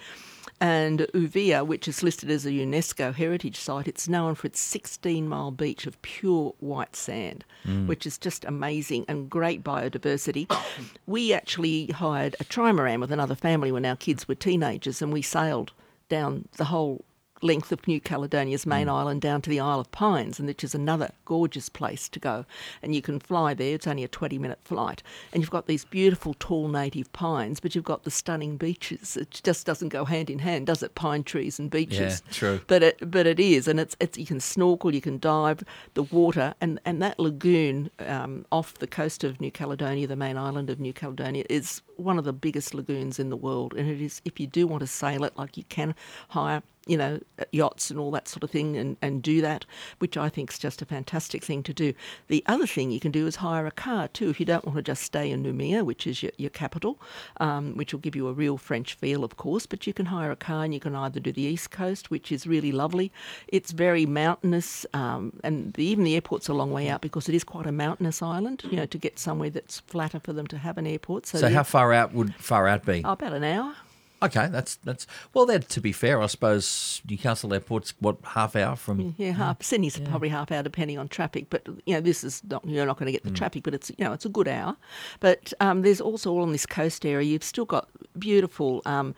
And 0.63 0.99
Ouvéa, 1.13 1.67
which 1.67 1.89
is 1.89 2.03
listed 2.03 2.31
as 2.31 2.45
a 2.45 2.51
UNESCO 2.51 3.13
heritage 3.13 3.57
site, 3.57 3.85
it's 3.85 4.07
known 4.07 4.33
for 4.33 4.47
its 4.47 4.61
16 4.61 5.27
mile 5.27 5.51
beach 5.51 5.85
of 5.85 6.01
pure 6.01 6.55
white 6.61 6.95
sand, 6.95 7.43
mm. 7.65 7.85
which 7.85 8.05
is 8.05 8.17
just 8.17 8.45
amazing 8.45 9.03
and 9.09 9.29
great 9.29 9.61
biodiversity. 9.61 10.49
we 11.05 11.33
actually 11.33 11.87
hired 11.87 12.37
a 12.39 12.45
trimaran 12.45 13.01
with 13.01 13.11
another 13.11 13.35
family 13.35 13.73
when 13.73 13.83
our 13.83 13.97
kids 13.97 14.25
were 14.25 14.35
teenagers, 14.35 15.01
and 15.01 15.11
we 15.11 15.21
sailed 15.21 15.73
down 16.07 16.47
the 16.55 16.63
whole 16.63 17.03
length 17.43 17.71
of 17.71 17.87
New 17.87 17.99
Caledonia's 17.99 18.65
main 18.65 18.89
island 18.89 19.21
down 19.21 19.41
to 19.41 19.49
the 19.49 19.59
Isle 19.59 19.79
of 19.79 19.91
Pines, 19.91 20.39
and 20.39 20.47
which 20.47 20.63
is 20.63 20.73
another 20.73 21.11
gorgeous 21.25 21.69
place 21.69 22.09
to 22.09 22.19
go. 22.19 22.45
And 22.81 22.95
you 22.95 23.01
can 23.01 23.19
fly 23.19 23.53
there; 23.53 23.75
it's 23.75 23.87
only 23.87 24.03
a 24.03 24.07
twenty-minute 24.07 24.59
flight, 24.63 25.03
and 25.31 25.41
you've 25.41 25.51
got 25.51 25.67
these 25.67 25.85
beautiful 25.85 26.35
tall 26.39 26.67
native 26.67 27.11
pines, 27.13 27.59
but 27.59 27.75
you've 27.75 27.83
got 27.83 28.03
the 28.03 28.11
stunning 28.11 28.57
beaches. 28.57 29.17
It 29.17 29.41
just 29.43 29.65
doesn't 29.65 29.89
go 29.89 30.05
hand 30.05 30.29
in 30.29 30.39
hand, 30.39 30.67
does 30.67 30.81
it? 30.81 30.95
Pine 30.95 31.23
trees 31.23 31.59
and 31.59 31.69
beaches. 31.69 32.23
Yeah, 32.25 32.33
true. 32.33 32.61
But 32.67 32.83
it 32.83 33.11
but 33.11 33.27
it 33.27 33.39
is, 33.39 33.67
and 33.67 33.79
it's 33.79 33.95
it's 33.99 34.17
you 34.17 34.25
can 34.25 34.39
snorkel, 34.39 34.95
you 34.95 35.01
can 35.01 35.19
dive, 35.19 35.63
the 35.93 36.03
water, 36.03 36.55
and 36.61 36.79
and 36.85 37.01
that 37.01 37.19
lagoon 37.19 37.89
um, 37.99 38.45
off 38.51 38.75
the 38.75 38.87
coast 38.87 39.23
of 39.23 39.41
New 39.41 39.51
Caledonia, 39.51 40.07
the 40.07 40.15
main 40.15 40.37
island 40.37 40.69
of 40.69 40.79
New 40.79 40.93
Caledonia, 40.93 41.43
is 41.49 41.81
one 41.97 42.17
of 42.17 42.25
the 42.25 42.33
biggest 42.33 42.73
lagoons 42.73 43.19
in 43.19 43.29
the 43.29 43.37
world, 43.37 43.73
and 43.75 43.89
it 43.89 44.01
is 44.01 44.21
if 44.25 44.39
you 44.39 44.47
do 44.47 44.65
want 44.67 44.81
to 44.81 44.87
sail 44.87 45.23
it, 45.23 45.37
like 45.37 45.57
you 45.57 45.63
can 45.69 45.93
hire 46.29 46.63
you 46.85 46.97
know, 46.97 47.19
yachts 47.51 47.89
and 47.89 47.99
all 47.99 48.11
that 48.11 48.27
sort 48.27 48.43
of 48.43 48.51
thing 48.51 48.75
and, 48.75 48.97
and 49.01 49.21
do 49.23 49.41
that, 49.41 49.65
which 49.99 50.17
I 50.17 50.29
think 50.29 50.51
is 50.51 50.59
just 50.59 50.81
a 50.81 50.85
fantastic 50.85 51.43
thing 51.43 51.63
to 51.63 51.73
do. 51.73 51.93
The 52.27 52.43
other 52.45 52.67
thing 52.67 52.91
you 52.91 52.99
can 52.99 53.11
do 53.11 53.25
is 53.25 53.37
hire 53.37 53.65
a 53.65 53.71
car 53.71 54.07
too 54.09 54.29
if 54.29 54.39
you 54.39 54.45
don't 54.45 54.65
want 54.65 54.75
to 54.77 54.81
just 54.81 55.03
stay 55.03 55.31
in 55.31 55.43
Noumea, 55.43 55.85
which 55.85 56.05
is 56.05 56.21
your, 56.21 56.31
your 56.37 56.49
capital, 56.49 56.99
um, 57.39 57.75
which 57.75 57.93
will 57.93 58.01
give 58.01 58.15
you 58.15 58.27
a 58.27 58.33
real 58.33 58.57
French 58.57 58.95
feel, 58.95 59.23
of 59.23 59.37
course, 59.37 59.65
but 59.65 59.87
you 59.87 59.93
can 59.93 60.07
hire 60.07 60.31
a 60.31 60.35
car 60.35 60.65
and 60.65 60.73
you 60.73 60.79
can 60.79 60.95
either 60.95 61.19
do 61.19 61.31
the 61.31 61.41
East 61.41 61.71
Coast, 61.71 62.11
which 62.11 62.31
is 62.31 62.45
really 62.45 62.71
lovely. 62.71 63.11
It's 63.47 63.71
very 63.71 64.05
mountainous, 64.05 64.85
um, 64.93 65.39
and 65.43 65.73
the, 65.73 65.85
even 65.85 66.03
the 66.03 66.15
airport's 66.15 66.49
a 66.49 66.53
long 66.53 66.71
way 66.71 66.89
out 66.89 67.01
because 67.01 67.29
it 67.29 67.35
is 67.35 67.43
quite 67.43 67.65
a 67.65 67.71
mountainous 67.71 68.21
island, 68.21 68.63
you 68.69 68.75
know, 68.75 68.85
to 68.85 68.97
get 68.97 69.19
somewhere 69.19 69.49
that's 69.49 69.79
flatter 69.79 70.19
for 70.19 70.33
them 70.33 70.47
to 70.47 70.57
have 70.57 70.77
an 70.77 70.87
airport. 70.87 71.25
So, 71.27 71.37
So 71.37 71.49
how 71.49 71.63
far 71.63 71.93
out 71.93 72.13
would 72.13 72.35
far 72.35 72.67
out 72.67 72.85
be? 72.85 73.01
Oh, 73.05 73.13
about 73.13 73.33
an 73.33 73.43
hour. 73.43 73.73
Okay, 74.23 74.47
that's 74.47 74.75
that's 74.77 75.05
well. 75.33 75.45
Then 75.45 75.61
to 75.63 75.81
be 75.81 75.91
fair, 75.91 76.21
I 76.21 76.27
suppose 76.27 77.01
Newcastle 77.09 77.53
Airport's 77.53 77.93
what 77.99 78.17
half 78.23 78.55
hour 78.55 78.75
from. 78.77 79.15
Yeah, 79.17 79.31
half. 79.31 79.61
Sydney's 79.61 79.99
probably 79.99 80.29
half 80.29 80.51
hour 80.51 80.63
depending 80.63 80.97
on 80.97 81.09
traffic, 81.09 81.47
but 81.49 81.67
you 81.85 81.93
know 81.93 82.01
this 82.01 82.23
is 82.23 82.41
not 82.49 82.65
you're 82.65 82.85
not 82.85 82.97
going 82.97 83.07
to 83.07 83.11
get 83.11 83.23
the 83.23 83.31
traffic, 83.31 83.63
but 83.63 83.73
it's 83.73 83.91
you 83.97 84.05
know 84.05 84.13
it's 84.13 84.25
a 84.25 84.29
good 84.29 84.47
hour. 84.47 84.77
But 85.19 85.51
um, 85.59 85.81
there's 85.81 85.99
also 85.99 86.31
all 86.31 86.41
on 86.41 86.53
this 86.53 86.65
coast 86.65 87.05
area. 87.05 87.27
You've 87.27 87.43
still 87.43 87.65
got 87.65 87.89
beautiful. 88.17 88.81
Um, 88.85 89.13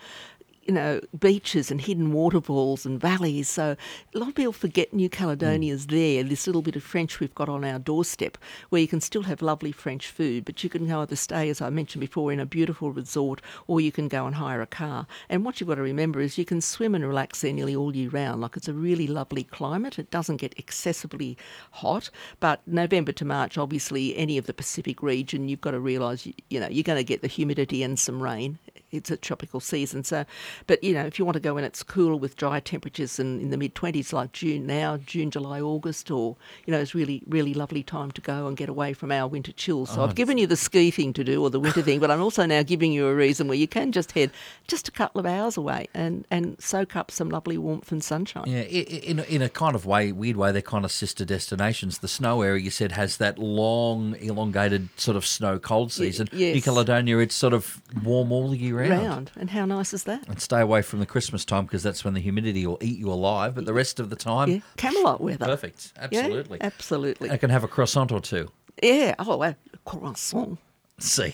you 0.66 0.74
know, 0.74 1.00
beaches 1.18 1.70
and 1.70 1.80
hidden 1.80 2.12
waterfalls 2.12 2.86
and 2.86 3.00
valleys. 3.00 3.48
So 3.48 3.76
a 4.14 4.18
lot 4.18 4.30
of 4.30 4.36
people 4.36 4.52
forget 4.52 4.94
New 4.94 5.08
hmm. 5.08 5.16
Caledonia's 5.16 5.88
there, 5.88 6.24
this 6.24 6.48
little 6.48 6.64
bit 6.64 6.76
of 6.76 6.84
French 6.84 7.20
we've 7.20 7.36
got 7.36 7.50
on 7.50 7.64
our 7.64 7.80
doorstep, 7.80 8.38
where 8.70 8.82
you 8.82 8.88
can 8.88 9.00
still 9.00 9.24
have 9.24 9.42
lovely 9.42 9.72
French 9.72 10.08
food, 10.08 10.44
but 10.44 10.64
you 10.64 10.70
can 10.70 10.88
go 10.88 11.02
either 11.02 11.16
stay, 11.16 11.50
as 11.50 11.62
I 11.62 11.70
mentioned 11.70 12.02
before, 12.02 12.32
in 12.32 12.40
a 12.40 12.46
beautiful 12.46 12.92
resort, 12.92 13.42
or 13.68 13.80
you 13.80 13.92
can 13.92 14.08
go 14.08 14.26
and 14.26 14.36
hire 14.36 14.62
a 14.62 14.68
car. 14.68 15.06
And 15.30 15.46
what 15.46 15.60
you've 15.60 15.68
got 15.68 15.76
to 15.76 15.82
remember 15.82 16.20
is 16.20 16.38
you 16.38 16.46
can 16.46 16.62
swim 16.62 16.96
and 16.96 17.06
relax 17.06 17.42
there 17.42 17.54
nearly 17.54 17.76
all 17.76 17.96
year 17.96 18.10
round. 18.10 18.42
Like 18.42 18.58
it's 18.58 18.68
a 18.68 18.74
really 18.74 19.08
lovely 19.08 19.44
climate. 19.44 20.00
It 20.00 20.10
doesn't 20.10 20.38
get 20.38 20.58
excessively 20.58 21.38
hot, 21.72 22.10
but 22.40 22.62
November 22.66 23.12
to 23.14 23.26
March, 23.26 23.58
obviously, 23.58 24.18
any 24.18 24.38
of 24.38 24.48
the 24.48 24.54
Pacific 24.54 25.04
region, 25.04 25.48
you've 25.48 25.62
got 25.62 25.72
to 25.72 25.80
realise, 25.80 26.28
you 26.50 26.60
know, 26.60 26.68
you're 26.70 26.84
going 26.84 26.98
to 26.98 27.04
get 27.04 27.22
the 27.22 27.28
humidity 27.28 27.84
and 27.84 28.00
some 28.00 28.22
rain. 28.22 28.58
It's 28.98 29.12
a 29.12 29.18
tropical 29.18 29.60
season, 29.60 30.04
so. 30.04 30.26
But 30.68 30.84
you 30.84 30.94
know, 30.94 31.06
if 31.06 31.20
you 31.20 31.26
want 31.26 31.36
to 31.36 31.40
go 31.40 31.56
when 31.56 31.64
it's 31.64 31.84
cooler 31.84 32.16
with 32.16 32.36
dry 32.36 32.60
temperatures 32.60 33.20
and 33.20 33.42
in 33.42 33.50
the 33.50 33.58
mid 33.58 33.76
twenties, 33.76 34.14
like 34.14 34.32
June 34.32 34.66
now, 34.66 34.98
June, 34.98 35.32
July, 35.32 35.62
August, 35.62 36.12
or 36.12 36.36
you 36.66 36.72
know, 36.72 36.80
it's 36.80 36.96
really, 36.96 37.24
really 37.28 37.54
lovely 37.54 37.84
time 37.84 38.12
to 38.12 38.22
go 38.22 38.48
and 38.48 38.58
get 38.58 38.70
away 38.70 38.94
from 38.94 39.12
our 39.12 39.28
winter 39.28 39.52
chills. 39.52 39.90
So 39.92 40.02
oh, 40.02 40.06
I've 40.06 40.16
given 40.16 40.38
you 40.38 40.48
the 40.48 40.56
ski 40.56 40.92
thing 40.92 41.14
to 41.14 41.24
do 41.24 41.42
or 41.44 41.50
the 41.50 41.60
winter 41.60 41.82
thing, 41.82 42.00
but 42.00 42.12
I'm 42.12 42.22
also 42.22 42.46
now 42.46 42.64
giving 42.64 42.92
you 42.92 43.08
a 43.08 43.16
reason 43.16 43.48
where 43.48 43.58
you 43.58 43.68
can 43.68 43.92
just 43.92 44.12
head 44.14 44.32
just 44.68 44.88
a 44.88 44.92
couple 44.92 45.20
of 45.20 45.26
hours 45.26 45.58
away 45.58 45.88
and 45.94 46.26
and 46.32 46.56
soak 46.60 46.96
up 46.96 47.12
some 47.12 47.30
lovely 47.30 47.58
warmth 47.58 47.92
and 47.92 48.04
sunshine. 48.04 48.46
Yeah, 48.48 48.62
in 48.62 49.20
a, 49.20 49.24
in 49.24 49.42
a 49.42 49.50
kind 49.50 49.76
of 49.76 49.86
way, 49.86 50.12
weird 50.12 50.38
way, 50.38 50.52
they're 50.52 50.62
kind 50.62 50.86
of 50.86 50.92
sister 50.92 51.26
destinations. 51.26 52.00
The 52.00 52.08
snow 52.08 52.42
area 52.42 52.62
you 52.62 52.72
said 52.72 52.92
has 52.94 53.18
that 53.18 53.38
long, 53.38 54.16
elongated 54.16 54.90
sort 54.98 55.18
of 55.18 55.26
snow 55.26 55.60
cold 55.60 55.92
season. 55.92 56.28
New 56.32 56.40
yes. 56.40 56.64
Caledonia, 56.64 57.18
it's 57.20 57.36
sort 57.36 57.54
of 57.54 57.82
warm 58.04 58.32
all 58.32 58.54
year 58.54 58.78
round. 58.78 58.85
Round 58.90 59.32
and 59.38 59.50
how 59.50 59.66
nice 59.66 59.94
is 59.94 60.04
that? 60.06 60.28
And 60.28 60.42
stay 60.42 60.62
away 60.62 60.82
from 60.82 61.00
the 61.00 61.06
Christmas 61.06 61.46
time 61.46 61.66
because 61.66 61.84
that's 61.84 62.04
when 62.06 62.14
the 62.14 62.20
humidity 62.20 62.66
will 62.68 62.78
eat 62.82 62.98
you 63.00 63.10
alive. 63.12 63.56
But 63.56 63.66
the 63.66 63.74
rest 63.74 64.00
of 64.00 64.10
the 64.10 64.16
time, 64.16 64.50
Yeah, 64.50 64.60
Camelot 64.78 65.22
weather. 65.22 65.46
perfect. 65.46 65.94
Yeah, 65.96 66.04
Absolutely. 66.22 66.62
absolutely. 66.62 67.32
I 67.32 67.38
can 67.38 67.50
have 67.50 67.64
a 67.64 67.68
croissant 67.68 68.12
or 68.12 68.20
two. 68.20 68.52
Yeah. 68.82 69.16
Oh, 69.20 69.42
a 69.42 69.56
croissant. 69.86 70.60
See. 71.00 71.34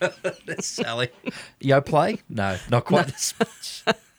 That's 0.46 0.66
Sally. 0.66 1.10
Yoplait? 1.60 2.20
No, 2.28 2.56
not 2.70 2.84
quite 2.84 3.08
as 3.14 3.34
much. 3.38 3.84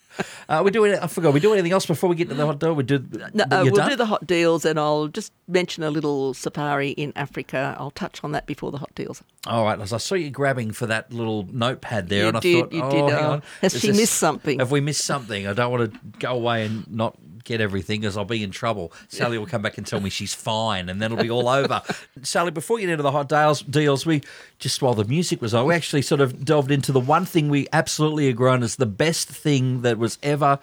Uh, 0.50 0.62
we 0.64 0.72
do. 0.72 0.84
It 0.86 1.00
I 1.02 1.08
forgot. 1.08 1.34
We 1.34 1.40
do 1.40 1.54
anything 1.54 1.72
else 1.72 1.86
before 1.86 2.10
we 2.10 2.16
get 2.16 2.30
to 2.30 2.36
the 2.36 2.46
hot 2.46 2.60
dog? 2.60 2.78
We 2.78 2.84
do. 2.84 3.04
No, 3.34 3.44
uh, 3.46 3.62
we'll 3.64 3.76
done? 3.76 3.90
do 3.90 3.96
the 3.96 4.06
hot 4.06 4.28
deals, 4.28 4.66
and 4.66 4.80
I'll 4.80 5.08
just 5.08 5.32
mention 5.48 5.84
a 5.84 5.90
little 5.90 6.34
safari 6.34 6.92
in 6.92 7.14
Africa. 7.16 7.76
I'll 7.80 7.92
touch 7.92 8.24
on 8.24 8.32
that 8.34 8.46
before 8.46 8.72
the 8.72 8.78
hot 8.78 8.94
deals. 8.96 9.24
All 9.48 9.66
right, 9.66 9.80
as 9.80 9.92
I 9.94 9.98
saw 9.98 10.16
you 10.16 10.30
grabbing 10.30 10.72
for 10.72 10.86
that 10.88 11.12
little 11.12 11.48
notepad 11.52 12.10
there, 12.10 12.24
You 12.24 12.28
and 12.30 12.38
I 12.38 12.40
did, 12.42 12.64
thought, 12.66 12.74
you 12.74 12.84
oh, 12.84 12.92
did. 12.92 13.16
hang 13.16 13.26
Oh, 13.26 13.32
on. 13.32 13.44
has 13.62 13.74
Is 13.76 13.82
she 13.82 13.92
missed 13.92 14.14
something? 14.16 14.60
Have 14.60 14.72
we 14.72 14.82
missed 14.82 15.06
something? 15.06 15.48
I 15.48 15.54
don't 15.54 15.72
want 15.72 15.94
to 15.94 16.00
go 16.20 16.34
away 16.34 16.66
and 16.66 16.90
not 16.90 17.18
get 17.44 17.62
everything, 17.62 18.02
because 18.02 18.18
I'll 18.18 18.26
be 18.26 18.44
in 18.44 18.52
trouble. 18.52 18.92
Sally 19.08 19.38
will 19.38 19.46
come 19.46 19.62
back 19.62 19.78
and 19.78 19.86
tell 19.86 20.00
me 20.00 20.10
she's 20.10 20.34
fine, 20.34 20.90
and 20.90 21.02
then 21.02 21.12
it'll 21.12 21.24
be 21.24 21.32
all 21.32 21.48
over. 21.50 21.82
Sally, 22.22 22.52
before 22.52 22.80
you 22.80 22.88
get 22.88 22.94
into 22.94 23.04
the 23.04 23.12
hot 23.12 23.30
deals, 23.30 23.62
deals, 23.62 24.06
we 24.06 24.22
just 24.60 24.82
while 24.82 24.94
the 24.94 25.06
music 25.06 25.42
was 25.42 25.54
on, 25.54 25.68
we 25.68 25.74
actually 25.74 26.02
sort 26.02 26.22
of 26.22 26.46
delved 26.46 26.72
into 26.72 26.92
the 26.92 27.00
one 27.00 27.26
thing 27.26 27.50
we 27.50 27.68
absolutely 27.74 28.30
agree 28.30 28.50
on 28.50 28.64
is 28.64 28.78
the 28.78 28.86
best 28.86 29.28
thing 29.28 29.82
that 29.82 29.98
was 29.98 30.18
ever 30.24 30.60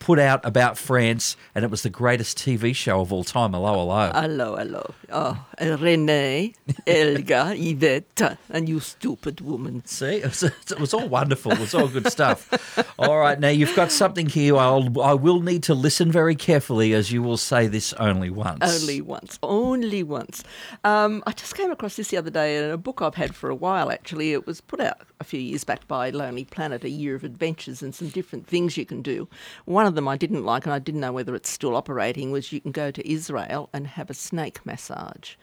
put 0.00 0.18
out 0.18 0.44
about 0.44 0.76
France, 0.78 1.36
and 1.54 1.64
it 1.64 1.70
was 1.70 1.82
the 1.82 1.90
greatest 1.90 2.38
TV 2.38 2.74
show 2.74 3.00
of 3.00 3.12
all 3.12 3.24
time. 3.24 3.52
Hello, 3.52 3.74
hello. 3.74 4.10
Hello, 4.12 4.56
hello. 4.56 4.94
Oh, 5.10 5.44
Renee, 5.60 6.54
Elga, 6.86 7.54
Yvette, 7.56 8.38
and 8.48 8.68
you 8.68 8.80
stupid 8.80 9.40
woman. 9.40 9.84
See, 9.84 10.16
it 10.16 10.24
was, 10.24 10.42
it 10.42 10.80
was 10.80 10.94
all 10.94 11.08
wonderful. 11.08 11.52
It 11.52 11.60
was 11.60 11.74
all 11.74 11.88
good 11.88 12.10
stuff. 12.10 12.50
All 12.98 13.18
right, 13.18 13.38
now 13.38 13.50
you've 13.50 13.76
got 13.76 13.92
something 13.92 14.26
here. 14.26 14.56
I'll, 14.56 15.00
I 15.00 15.14
will 15.14 15.40
need 15.40 15.62
to 15.64 15.74
listen 15.74 16.10
very 16.10 16.23
carefully, 16.32 16.94
as 16.94 17.12
you 17.12 17.22
will 17.22 17.36
say 17.36 17.66
this 17.66 17.92
only 17.94 18.30
once. 18.30 18.62
Only 18.62 19.00
once. 19.00 19.38
Only 19.42 20.02
once. 20.02 20.42
Um, 20.84 21.22
I 21.26 21.32
just 21.32 21.54
came 21.56 21.70
across 21.70 21.96
this 21.96 22.08
the 22.08 22.16
other 22.16 22.30
day 22.30 22.56
in 22.56 22.70
a 22.70 22.78
book 22.78 23.02
I've 23.02 23.16
had 23.16 23.34
for 23.34 23.50
a 23.50 23.54
while, 23.54 23.90
actually. 23.90 24.32
It 24.32 24.46
was 24.46 24.60
put 24.60 24.80
out 24.80 25.02
a 25.20 25.24
few 25.24 25.40
years 25.40 25.64
back 25.64 25.86
by 25.86 26.08
Lonely 26.10 26.44
Planet, 26.44 26.84
A 26.84 26.88
Year 26.88 27.14
of 27.14 27.24
Adventures, 27.24 27.82
and 27.82 27.94
some 27.94 28.08
different 28.08 28.46
things 28.46 28.76
you 28.76 28.86
can 28.86 29.02
do. 29.02 29.28
One 29.66 29.84
of 29.84 29.94
them 29.94 30.08
I 30.08 30.16
didn't 30.16 30.44
like, 30.44 30.64
and 30.64 30.72
I 30.72 30.78
didn't 30.78 31.00
know 31.00 31.12
whether 31.12 31.34
it's 31.34 31.50
still 31.50 31.76
operating, 31.76 32.30
was 32.30 32.52
you 32.52 32.60
can 32.60 32.72
go 32.72 32.90
to 32.90 33.10
Israel 33.10 33.68
and 33.72 33.86
have 33.86 34.08
a 34.08 34.14
snake 34.14 34.64
massage. 34.64 35.34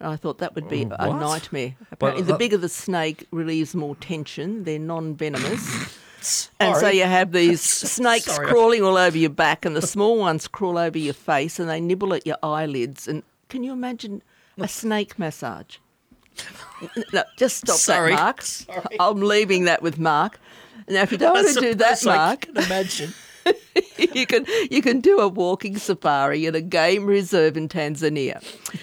And 0.00 0.10
I 0.10 0.16
thought 0.16 0.38
that 0.38 0.54
would 0.54 0.68
be 0.68 0.82
a 0.82 1.12
nightmare. 1.12 1.76
Apparently, 1.90 2.24
the 2.24 2.36
bigger 2.36 2.56
the 2.56 2.68
snake 2.68 3.26
relieves 3.30 3.74
more 3.74 3.94
tension. 3.96 4.64
They're 4.64 4.78
non-venomous. 4.78 5.98
And 6.60 6.76
so 6.76 6.88
you 6.88 7.04
have 7.04 7.32
these 7.32 7.60
snakes 7.62 8.26
Sorry. 8.26 8.46
crawling 8.46 8.82
all 8.82 8.96
over 8.96 9.16
your 9.16 9.30
back, 9.30 9.64
and 9.64 9.76
the 9.76 9.82
small 9.82 10.18
ones 10.18 10.48
crawl 10.48 10.78
over 10.78 10.98
your 10.98 11.14
face, 11.14 11.58
and 11.58 11.68
they 11.68 11.80
nibble 11.80 12.14
at 12.14 12.26
your 12.26 12.36
eyelids. 12.42 13.08
And 13.08 13.22
can 13.48 13.62
you 13.62 13.72
imagine 13.72 14.22
a 14.58 14.68
snake 14.68 15.18
massage? 15.18 15.76
No, 17.12 17.22
just 17.36 17.58
stop 17.58 17.76
Sorry. 17.76 18.12
that, 18.12 18.20
Mark. 18.20 18.42
Sorry. 18.42 18.96
I'm 18.98 19.20
leaving 19.20 19.64
that 19.64 19.82
with 19.82 19.98
Mark. 19.98 20.40
Now, 20.88 21.02
if 21.02 21.12
you 21.12 21.18
don't 21.18 21.34
want 21.34 21.54
to 21.54 21.60
do 21.60 21.74
that, 21.74 21.78
best 21.78 22.06
I 22.06 22.16
Mark, 22.16 22.40
can 22.42 22.56
imagine. 22.56 23.14
you 24.14 24.26
can 24.26 24.46
you 24.70 24.82
can 24.82 25.00
do 25.00 25.18
a 25.20 25.28
walking 25.28 25.76
safari 25.76 26.46
at 26.46 26.54
a 26.54 26.60
game 26.60 27.06
reserve 27.06 27.56
in 27.56 27.68
Tanzania. 27.68 28.42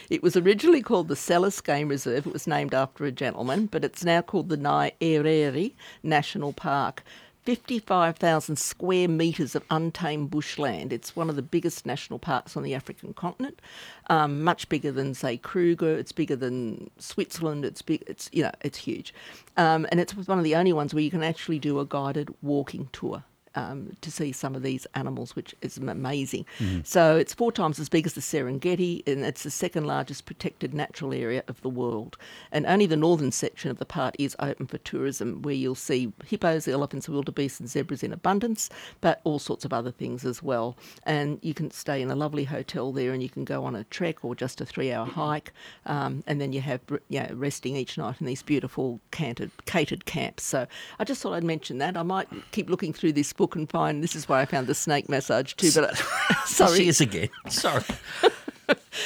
It 0.09 0.23
was 0.23 0.35
originally 0.35 0.81
called 0.81 1.07
the 1.07 1.15
Selous 1.15 1.63
Game 1.63 1.87
Reserve. 1.87 2.27
It 2.27 2.33
was 2.33 2.47
named 2.47 2.73
after 2.73 3.05
a 3.05 3.11
gentleman, 3.11 3.67
but 3.67 3.83
it's 3.83 4.03
now 4.03 4.21
called 4.21 4.49
the 4.49 4.57
Nyerere 4.57 5.73
National 6.03 6.53
Park. 6.53 7.03
55,000 7.49 8.59
square 8.59 9.07
metres 9.07 9.55
of 9.55 9.63
untamed 9.71 10.29
bushland. 10.29 10.93
It's 10.93 11.15
one 11.15 11.31
of 11.31 11.35
the 11.35 11.41
biggest 11.41 11.83
national 11.83 12.19
parks 12.19 12.55
on 12.55 12.61
the 12.61 12.75
African 12.75 13.11
continent. 13.11 13.59
Um, 14.07 14.43
much 14.43 14.69
bigger 14.69 14.91
than, 14.91 15.15
say, 15.15 15.35
Kruger. 15.35 15.97
It's 15.97 16.11
bigger 16.11 16.35
than 16.35 16.91
Switzerland. 16.99 17.65
It's 17.65 17.81
big. 17.81 18.03
It's 18.05 18.29
you 18.31 18.43
know, 18.43 18.51
it's 18.61 18.77
huge, 18.77 19.15
um, 19.57 19.87
and 19.89 19.99
it's 19.99 20.13
one 20.13 20.37
of 20.37 20.43
the 20.43 20.55
only 20.55 20.73
ones 20.73 20.93
where 20.93 21.01
you 21.01 21.09
can 21.09 21.23
actually 21.23 21.57
do 21.57 21.79
a 21.79 21.87
guided 21.87 22.31
walking 22.43 22.87
tour 22.91 23.23
um, 23.59 23.95
to 24.01 24.09
see 24.11 24.31
some 24.31 24.55
of 24.57 24.63
these 24.63 24.87
animals, 25.01 25.35
which 25.35 25.51
is 25.61 25.77
amazing. 25.77 26.45
So 26.83 27.01
it's 27.21 27.33
four 27.33 27.51
times 27.51 27.79
as 27.79 27.89
big 27.89 28.05
as 28.05 28.13
the 28.13 28.21
Serengeti, 28.21 28.93
and 29.07 29.25
it's 29.25 29.43
the 29.43 29.51
second 29.51 29.85
largest 29.85 30.25
protected 30.25 30.73
natural 30.73 31.13
area 31.13 31.43
of 31.47 31.57
the 31.61 31.69
world. 31.81 32.17
And 32.51 32.65
only 32.65 32.87
the 32.87 32.97
northern 33.07 33.31
section 33.31 33.71
of 33.71 33.77
the 33.77 33.85
park 33.85 34.15
is 34.17 34.35
open 34.39 34.67
for 34.67 34.79
tourism, 34.79 35.41
where 35.41 35.59
you'll 35.61 35.75
see 35.89 36.11
hippos, 36.25 36.67
elephants, 36.67 37.09
wildebeest, 37.09 37.59
and 37.59 37.69
zebras 37.69 38.03
in 38.03 38.13
abundance, 38.13 38.69
but 39.01 39.15
all 39.23 39.39
sorts 39.39 39.65
of 39.65 39.73
other 39.73 39.91
things 39.91 40.25
as 40.25 40.41
well. 40.41 40.77
And 41.03 41.39
you 41.41 41.53
can 41.53 41.71
stay 41.71 42.01
in 42.01 42.09
a 42.09 42.15
lovely 42.15 42.45
hotel 42.45 42.91
there, 42.91 43.11
and 43.13 43.21
you 43.21 43.29
can 43.29 43.45
go 43.45 43.65
on 43.65 43.75
a 43.75 43.83
trek 43.85 44.23
or 44.23 44.35
just 44.35 44.61
a 44.61 44.65
three-hour 44.65 45.05
hike, 45.05 45.51
um, 45.85 46.23
and 46.27 46.39
then 46.39 46.53
you 46.53 46.61
have 46.61 46.81
you 47.09 47.19
know, 47.19 47.29
resting 47.33 47.75
each 47.75 47.97
night 47.97 48.15
in 48.21 48.25
these 48.25 48.43
beautiful 48.43 48.99
canted, 49.11 49.51
catered 49.65 50.05
camps. 50.05 50.43
So 50.43 50.67
I 50.99 51.03
just 51.03 51.21
thought 51.21 51.33
I'd 51.33 51.43
mention 51.43 51.77
that. 51.79 51.97
I 51.97 52.03
might 52.03 52.29
keep 52.51 52.69
looking 52.69 52.93
through 52.93 53.13
this 53.13 53.33
book 53.33 53.48
and 53.55 53.69
find 53.69 54.03
this 54.03 54.15
is 54.15 54.27
why 54.29 54.41
I 54.41 54.45
found 54.45 54.67
the 54.67 54.75
snake 54.75 55.09
massage 55.09 55.53
too. 55.53 55.71
But 55.73 55.97
sorry, 56.45 56.77
She 56.77 56.87
is 56.87 57.01
again. 57.01 57.29
Sorry. 57.49 57.83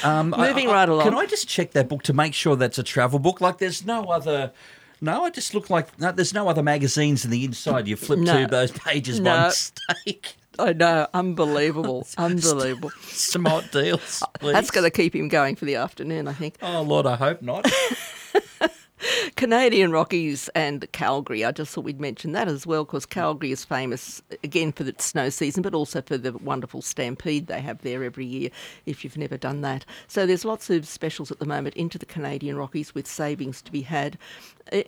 Um, 0.02 0.30
Moving 0.36 0.68
I- 0.68 0.72
right 0.72 0.88
along. 0.88 1.04
Can 1.04 1.14
I 1.14 1.26
just 1.26 1.48
check 1.48 1.72
that 1.72 1.88
book 1.88 2.02
to 2.04 2.12
make 2.12 2.34
sure 2.34 2.56
that's 2.56 2.78
a 2.78 2.82
travel 2.82 3.18
book? 3.18 3.40
Like, 3.40 3.58
there's 3.58 3.84
no 3.86 4.04
other. 4.04 4.52
No, 5.00 5.24
I 5.24 5.30
just 5.30 5.54
look 5.54 5.68
like 5.70 5.98
no, 5.98 6.12
there's 6.12 6.32
no 6.34 6.48
other 6.48 6.62
magazines 6.62 7.24
in 7.24 7.30
the 7.30 7.44
inside. 7.44 7.86
You 7.88 7.96
flip 7.96 8.18
No. 8.20 8.42
to 8.42 8.46
those 8.46 8.70
pages 8.72 9.20
by 9.20 9.24
No. 9.24 9.46
mistake. 9.46 10.36
I 10.58 10.72
know, 10.72 11.08
unbelievable, 11.12 12.06
unbelievable. 12.16 12.90
Smart 13.02 13.72
deals. 13.72 14.22
Uh, 14.40 14.52
That's 14.52 14.70
going 14.70 14.84
to 14.84 14.90
keep 14.90 15.14
him 15.14 15.26
going 15.28 15.56
for 15.56 15.64
the 15.64 15.74
afternoon, 15.74 16.28
I 16.28 16.32
think. 16.32 16.54
Oh 16.62 16.82
Lord, 16.82 17.06
I 17.06 17.16
hope 17.16 17.42
not. 17.42 17.66
Canadian 19.36 19.92
Rockies 19.92 20.48
and 20.54 20.90
Calgary. 20.92 21.44
I 21.44 21.52
just 21.52 21.72
thought 21.72 21.84
we'd 21.84 22.00
mention 22.00 22.32
that 22.32 22.48
as 22.48 22.66
well 22.66 22.84
because 22.84 23.06
Calgary 23.06 23.52
is 23.52 23.64
famous 23.64 24.22
again 24.42 24.72
for 24.72 24.84
its 24.84 25.04
snow 25.04 25.28
season, 25.28 25.62
but 25.62 25.74
also 25.74 26.02
for 26.02 26.16
the 26.16 26.32
wonderful 26.32 26.82
stampede 26.82 27.46
they 27.46 27.60
have 27.60 27.82
there 27.82 28.04
every 28.04 28.26
year. 28.26 28.50
If 28.86 29.04
you've 29.04 29.18
never 29.18 29.36
done 29.36 29.60
that, 29.62 29.84
so 30.08 30.26
there's 30.26 30.44
lots 30.44 30.70
of 30.70 30.86
specials 30.86 31.30
at 31.30 31.38
the 31.38 31.46
moment 31.46 31.76
into 31.76 31.98
the 31.98 32.06
Canadian 32.06 32.56
Rockies 32.56 32.94
with 32.94 33.06
savings 33.06 33.62
to 33.62 33.72
be 33.72 33.82
had, 33.82 34.18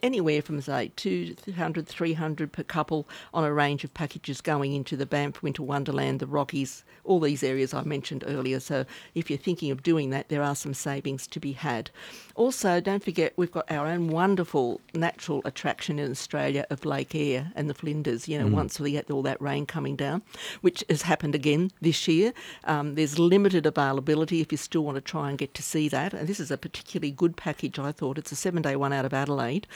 anywhere 0.03 0.43
from 0.43 0.61
say 0.61 0.91
200, 0.97 1.87
300 1.87 2.53
per 2.53 2.63
couple 2.63 3.07
on 3.35 3.45
a 3.45 3.53
range 3.53 3.85
of 3.85 3.93
packages 3.95 4.41
going 4.41 4.73
into 4.73 4.97
the 4.97 5.07
Banff 5.07 5.43
Winter 5.43 5.63
Wonderland, 5.63 6.21
the 6.21 6.27
Rockies, 6.27 6.85
all 7.05 7.21
these 7.21 7.43
areas 7.43 7.75
I 7.75 7.83
mentioned 7.83 8.25
earlier. 8.27 8.61
So 8.61 8.85
if 9.15 9.31
you're 9.31 9.39
thinking 9.39 9.71
of 9.71 9.83
doing 9.83 10.11
that, 10.11 10.29
there 10.29 10.43
are 10.43 10.55
some 10.55 10.75
savings 10.75 11.27
to 11.29 11.41
be 11.41 11.53
had. 11.53 11.91
Also, 12.35 12.81
don't 12.81 13.05
forget 13.05 13.33
we've 13.37 13.53
got 13.53 13.71
our 13.71 13.87
own 13.87 14.06
wonderful 14.09 14.81
natural 14.95 15.43
attraction 15.45 15.99
in 15.99 16.11
Australia 16.11 16.67
of 16.71 16.85
Lake 16.85 17.15
Eyre 17.15 17.53
and 17.55 17.69
the 17.69 17.75
Flinders. 17.75 18.29
You 18.29 18.39
know, 18.39 18.47
once 18.47 18.81
we 18.81 18.93
get 18.93 19.11
all 19.11 19.23
that 19.23 19.41
rain 19.41 19.67
coming 19.67 19.97
down, 19.97 20.23
which 20.61 20.85
has 20.89 21.03
happened 21.03 21.35
again 21.35 21.71
this 21.81 22.09
year. 22.09 22.33
Um, 22.65 22.95
there's 22.95 23.19
limited 23.19 23.67
availability 23.67 24.41
if 24.41 24.53
you 24.53 24.59
still 24.59 24.85
want 24.85 24.97
to 24.97 25.01
try 25.01 25.29
and 25.29 25.39
get 25.39 25.55
to 25.55 25.63
see 25.63 25.89
that. 25.89 26.15
And 26.15 26.29
this 26.29 26.41
is 26.41 26.51
a 26.51 26.59
particularly 26.59 27.11
good 27.11 27.37
package, 27.37 27.79
I 27.79 27.93
thought. 27.93 28.19
It's 28.19 28.33
a 28.33 28.37
seven 28.37 28.63
day 28.63 28.77
one 28.77 28.93
out 28.93 29.05
of 29.05 29.15
Adelaide. 29.15 29.67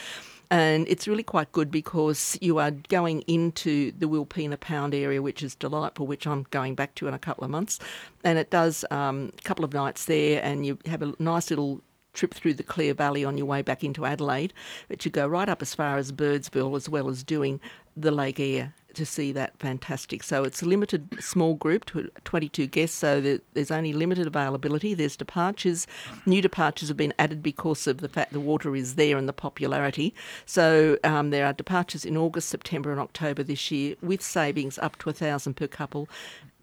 And 0.53 0.89
it's 0.89 1.07
really 1.07 1.23
quite 1.23 1.53
good 1.53 1.71
because 1.71 2.37
you 2.41 2.59
are 2.59 2.73
going 2.73 3.21
into 3.29 3.93
the 3.93 4.07
Wilpena 4.07 4.59
Pound 4.59 4.97
area, 4.97 5.23
which 5.23 5.45
is 5.45 5.55
delightful, 5.55 6.09
which 6.09 6.27
I'm 6.27 6.45
going 6.51 6.75
back 6.75 6.97
to 6.97 7.07
in 7.07 7.15
a 7.15 7.21
couple 7.21 7.45
of 7.45 7.51
months. 7.51 7.79
And 8.25 8.37
it 8.37 8.51
does 8.51 8.85
um, 8.91 9.31
a 9.39 9.43
couple 9.43 9.65
of 9.65 9.73
nights 9.73 10.07
there, 10.07 10.43
and 10.43 10.67
you 10.67 10.77
have 10.87 11.03
a 11.03 11.15
nice 11.21 11.51
little 11.51 11.83
trip 12.13 12.35
through 12.35 12.55
the 12.55 12.63
Clare 12.63 12.95
Valley 12.95 13.25
on 13.25 13.37
your 13.37 13.47
way 13.47 13.63
back 13.63 13.85
into 13.85 14.05
Adelaide. 14.05 14.53
But 14.89 15.05
you 15.05 15.11
go 15.11 15.27
right 15.27 15.49
up 15.49 15.63
as 15.63 15.75
far 15.75 15.97
as 15.97 16.13
Birdsville, 16.13 16.77
as 16.77 16.89
well 16.89 17.09
as 17.09 17.23
doing 17.23 17.61
the 17.97 18.11
Lake 18.11 18.41
Eyre 18.41 18.75
to 18.95 19.07
see 19.07 19.33
that 19.33 19.57
fantastic. 19.59 20.23
So 20.23 20.45
it's 20.45 20.63
a 20.63 20.67
limited 20.67 21.23
small 21.23 21.55
group 21.55 21.91
22 22.25 22.67
guests, 22.67 22.97
so 22.97 23.39
there's 23.55 23.71
only 23.71 23.93
limited 23.93 24.27
availability. 24.27 24.95
There's 24.95 25.17
departures. 25.17 25.87
New 26.27 26.43
departures 26.43 26.89
have 26.89 26.97
been 26.97 27.15
added 27.19 27.43
because 27.43 27.87
of 27.87 27.99
the 27.99 28.09
fact 28.09 28.33
the 28.33 28.41
water 28.41 28.75
is 28.75 28.97
there 28.97 29.17
and 29.17 29.29
the 29.29 29.33
popularity. 29.33 30.15
So 30.47 30.99
um, 31.05 31.31
there 31.31 31.47
are 31.47 31.53
departures 31.53 32.05
in 32.05 32.17
August, 32.17 32.49
September, 32.49 32.91
and 32.91 33.01
October 33.01 33.43
this 33.43 33.71
year 33.71 33.97
with 34.03 34.23
savings 34.23 34.79
up 34.79 34.99
to 34.99 35.11
a 35.11 35.13
thousand 35.13 35.55
per 35.55 35.67
couple. 35.67 36.09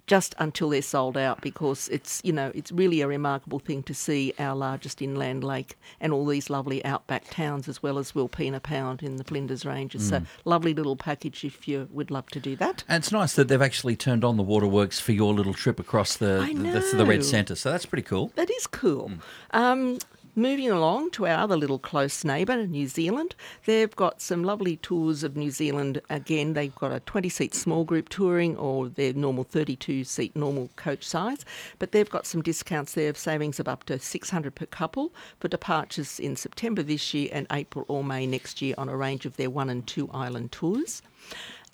Just 0.07 0.33
until 0.39 0.69
they're 0.69 0.81
sold 0.81 1.17
out, 1.17 1.41
because 1.41 1.89
it's 1.89 2.21
you 2.23 2.31
know 2.31 2.51
it's 2.55 2.71
really 2.71 3.01
a 3.01 3.07
remarkable 3.07 3.59
thing 3.59 3.83
to 3.83 3.93
see 3.93 4.33
our 4.39 4.55
largest 4.55 5.01
inland 5.01 5.43
lake 5.43 5.77
and 5.99 6.13
all 6.13 6.25
these 6.25 6.49
lovely 6.49 6.83
outback 6.85 7.29
towns 7.29 7.67
as 7.67 7.83
well 7.83 7.97
as 7.99 8.13
Wilpena 8.13 8.63
Pound 8.63 9.03
in 9.03 9.17
the 9.17 9.23
Flinders 9.25 9.65
Ranges. 9.65 10.07
So 10.07 10.21
lovely 10.45 10.73
little 10.73 10.95
package 10.95 11.43
if 11.43 11.67
you 11.67 11.89
would 11.91 12.09
love 12.09 12.27
to 12.27 12.39
do 12.39 12.55
that. 12.55 12.85
and 12.87 13.03
it's 13.03 13.11
nice 13.11 13.33
that 13.33 13.49
they've 13.49 13.61
actually 13.61 13.97
turned 13.97 14.23
on 14.23 14.37
the 14.37 14.43
waterworks 14.43 14.99
for 14.99 15.11
your 15.11 15.33
little 15.33 15.53
trip 15.53 15.79
across 15.79 16.15
the 16.15 16.49
the, 16.55 16.79
the, 16.79 16.97
the 16.97 17.05
Red. 17.05 17.25
Centre. 17.25 17.55
So 17.55 17.71
that's 17.71 17.85
pretty 17.85 18.03
cool. 18.03 18.31
That 18.35 18.49
is 18.49 18.65
cool. 18.67 19.11
Um, 19.51 19.97
moving 20.37 20.69
along 20.69 21.09
to 21.09 21.25
our 21.25 21.39
other 21.39 21.57
little 21.57 21.79
close 21.79 22.23
neighbour, 22.23 22.67
New 22.67 22.87
Zealand. 22.87 23.35
They've 23.65 23.93
got 23.95 24.21
some 24.21 24.43
lovely 24.43 24.77
tours 24.77 25.23
of 25.23 25.35
New 25.35 25.49
Zealand. 25.49 25.99
Again, 26.11 26.53
they've 26.53 26.75
got 26.75 26.91
a 26.91 26.99
20 26.99 27.27
seat 27.27 27.55
small 27.55 27.83
group 27.83 28.07
touring 28.07 28.55
or 28.55 28.87
their 28.87 29.13
normal 29.13 29.43
32 29.43 30.03
seat 30.03 30.35
normal 30.35 30.69
coach 30.75 31.03
size. 31.03 31.43
But 31.79 31.91
they've 31.91 32.09
got 32.09 32.27
some 32.27 32.43
discounts 32.43 32.93
there 32.93 33.09
of 33.09 33.17
savings 33.17 33.59
of 33.59 33.67
up 33.67 33.85
to 33.85 33.97
600 33.97 34.53
per 34.53 34.67
couple 34.67 35.11
for 35.39 35.47
departures 35.47 36.19
in 36.19 36.35
September 36.35 36.83
this 36.83 37.15
year 37.15 37.29
and 37.33 37.47
April 37.51 37.85
or 37.87 38.03
May 38.03 38.27
next 38.27 38.61
year 38.61 38.75
on 38.77 38.89
a 38.89 38.95
range 38.95 39.25
of 39.25 39.37
their 39.37 39.49
one 39.49 39.71
and 39.71 39.87
two 39.87 40.07
island 40.13 40.51
tours. 40.51 41.01